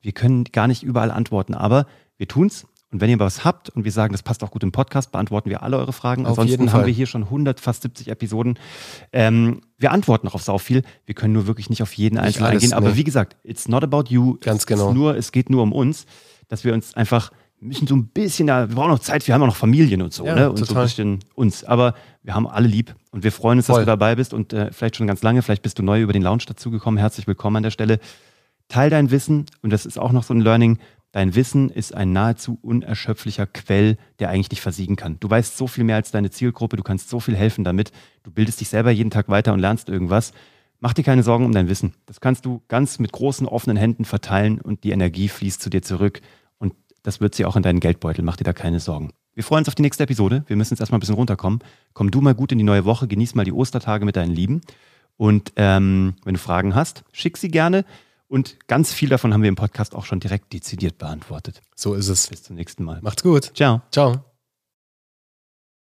Wir 0.00 0.12
können 0.12 0.44
gar 0.44 0.68
nicht 0.68 0.84
überall 0.84 1.10
antworten, 1.10 1.54
aber 1.54 1.86
wir 2.16 2.28
tun's. 2.28 2.66
Und 2.94 3.00
wenn 3.00 3.10
ihr 3.10 3.18
was 3.18 3.44
habt 3.44 3.70
und 3.70 3.84
wir 3.84 3.90
sagen, 3.90 4.12
das 4.12 4.22
passt 4.22 4.44
auch 4.44 4.52
gut 4.52 4.62
im 4.62 4.70
Podcast, 4.70 5.10
beantworten 5.10 5.50
wir 5.50 5.64
alle 5.64 5.76
eure 5.78 5.92
Fragen. 5.92 6.26
Auf 6.26 6.38
Ansonsten 6.38 6.72
haben 6.72 6.86
wir 6.86 6.92
hier 6.92 7.06
schon 7.06 7.24
100, 7.24 7.58
fast 7.58 7.82
70 7.82 8.06
Episoden. 8.06 8.56
Ähm, 9.12 9.62
wir 9.78 9.90
antworten 9.90 10.28
auch 10.28 10.36
auf 10.36 10.44
sau 10.44 10.58
viel. 10.58 10.84
Wir 11.04 11.16
können 11.16 11.32
nur 11.32 11.48
wirklich 11.48 11.68
nicht 11.70 11.82
auf 11.82 11.92
jeden 11.94 12.18
einzelnen 12.18 12.46
alles, 12.46 12.62
eingehen. 12.62 12.72
Aber 12.72 12.90
nee. 12.90 12.96
wie 12.96 13.02
gesagt, 13.02 13.36
it's 13.42 13.66
not 13.66 13.82
about 13.82 14.04
you. 14.10 14.36
Ganz 14.40 14.60
es 14.60 14.66
genau. 14.68 14.90
Ist 14.90 14.94
nur, 14.94 15.16
es 15.16 15.32
geht 15.32 15.50
nur 15.50 15.64
um 15.64 15.72
uns, 15.72 16.06
dass 16.46 16.62
wir 16.62 16.72
uns 16.72 16.94
einfach 16.94 17.32
müssen 17.64 17.86
so 17.86 17.96
ein 17.96 18.06
bisschen, 18.08 18.48
ja, 18.48 18.68
wir 18.68 18.76
brauchen 18.76 18.90
noch 18.90 18.98
Zeit, 18.98 19.26
wir 19.26 19.34
haben 19.34 19.42
auch 19.42 19.46
noch 19.46 19.56
Familien 19.56 20.02
und 20.02 20.12
so, 20.12 20.26
Ja, 20.26 20.34
ne? 20.34 20.50
Und 20.50 20.58
so 20.58 20.64
ein 20.64 20.68
total. 20.68 20.84
bisschen 20.84 21.20
uns. 21.34 21.64
Aber 21.64 21.94
wir 22.22 22.34
haben 22.34 22.46
alle 22.46 22.68
lieb 22.68 22.94
und 23.10 23.24
wir 23.24 23.32
freuen 23.32 23.58
uns, 23.58 23.66
dass 23.66 23.76
Voll. 23.76 23.82
du 23.84 23.86
dabei 23.86 24.14
bist 24.16 24.34
und 24.34 24.52
äh, 24.52 24.70
vielleicht 24.70 24.96
schon 24.96 25.06
ganz 25.06 25.22
lange, 25.22 25.42
vielleicht 25.42 25.62
bist 25.62 25.78
du 25.78 25.82
neu 25.82 26.00
über 26.00 26.12
den 26.12 26.22
Lounge 26.22 26.44
dazugekommen. 26.46 26.98
Herzlich 26.98 27.26
willkommen 27.26 27.56
an 27.56 27.62
der 27.62 27.70
Stelle. 27.70 27.98
Teil 28.68 28.90
dein 28.90 29.10
Wissen 29.10 29.46
und 29.62 29.72
das 29.72 29.86
ist 29.86 29.98
auch 29.98 30.12
noch 30.12 30.24
so 30.24 30.34
ein 30.34 30.40
Learning. 30.40 30.78
Dein 31.12 31.34
Wissen 31.34 31.70
ist 31.70 31.94
ein 31.94 32.12
nahezu 32.12 32.58
unerschöpflicher 32.60 33.46
Quell, 33.46 33.96
der 34.18 34.30
eigentlich 34.30 34.50
nicht 34.50 34.62
versiegen 34.62 34.96
kann. 34.96 35.18
Du 35.20 35.30
weißt 35.30 35.56
so 35.56 35.66
viel 35.66 35.84
mehr 35.84 35.96
als 35.96 36.10
deine 36.10 36.30
Zielgruppe, 36.30 36.76
du 36.76 36.82
kannst 36.82 37.08
so 37.08 37.20
viel 37.20 37.36
helfen 37.36 37.62
damit. 37.64 37.92
Du 38.24 38.30
bildest 38.30 38.60
dich 38.60 38.68
selber 38.68 38.90
jeden 38.90 39.10
Tag 39.10 39.28
weiter 39.28 39.52
und 39.52 39.60
lernst 39.60 39.88
irgendwas. 39.88 40.32
Mach 40.80 40.92
dir 40.92 41.04
keine 41.04 41.22
Sorgen 41.22 41.46
um 41.46 41.52
dein 41.52 41.68
Wissen. 41.68 41.94
Das 42.06 42.20
kannst 42.20 42.44
du 42.44 42.62
ganz 42.68 42.98
mit 42.98 43.12
großen 43.12 43.46
offenen 43.46 43.76
Händen 43.76 44.04
verteilen 44.04 44.60
und 44.60 44.82
die 44.84 44.90
Energie 44.90 45.28
fließt 45.28 45.62
zu 45.62 45.70
dir 45.70 45.82
zurück 45.82 46.20
das 47.04 47.20
wird 47.20 47.36
sie 47.36 47.44
auch 47.44 47.54
in 47.54 47.62
deinen 47.62 47.78
Geldbeutel. 47.78 48.24
Mach 48.24 48.36
dir 48.36 48.44
da 48.44 48.52
keine 48.52 48.80
Sorgen. 48.80 49.12
Wir 49.34 49.44
freuen 49.44 49.60
uns 49.60 49.68
auf 49.68 49.74
die 49.76 49.82
nächste 49.82 50.02
Episode. 50.02 50.42
Wir 50.48 50.56
müssen 50.56 50.74
jetzt 50.74 50.80
erstmal 50.80 50.98
ein 50.98 51.00
bisschen 51.00 51.14
runterkommen. 51.14 51.60
Komm 51.92 52.10
du 52.10 52.20
mal 52.20 52.34
gut 52.34 52.50
in 52.50 52.58
die 52.58 52.64
neue 52.64 52.84
Woche, 52.84 53.06
genieß 53.06 53.36
mal 53.36 53.44
die 53.44 53.52
Ostertage 53.52 54.04
mit 54.04 54.16
deinen 54.16 54.32
Lieben. 54.32 54.62
Und 55.16 55.52
ähm, 55.56 56.14
wenn 56.24 56.34
du 56.34 56.40
Fragen 56.40 56.74
hast, 56.74 57.04
schick 57.12 57.36
sie 57.36 57.48
gerne. 57.48 57.84
Und 58.26 58.56
ganz 58.66 58.92
viel 58.92 59.10
davon 59.10 59.32
haben 59.32 59.42
wir 59.42 59.48
im 59.48 59.54
Podcast 59.54 59.94
auch 59.94 60.06
schon 60.06 60.18
direkt 60.18 60.52
dezidiert 60.52 60.98
beantwortet. 60.98 61.62
So 61.76 61.94
ist 61.94 62.08
es. 62.08 62.28
Bis 62.28 62.42
zum 62.42 62.56
nächsten 62.56 62.82
Mal. 62.82 63.00
Macht's 63.02 63.22
gut. 63.22 63.52
Ciao. 63.54 63.82
Ciao. 63.92 64.33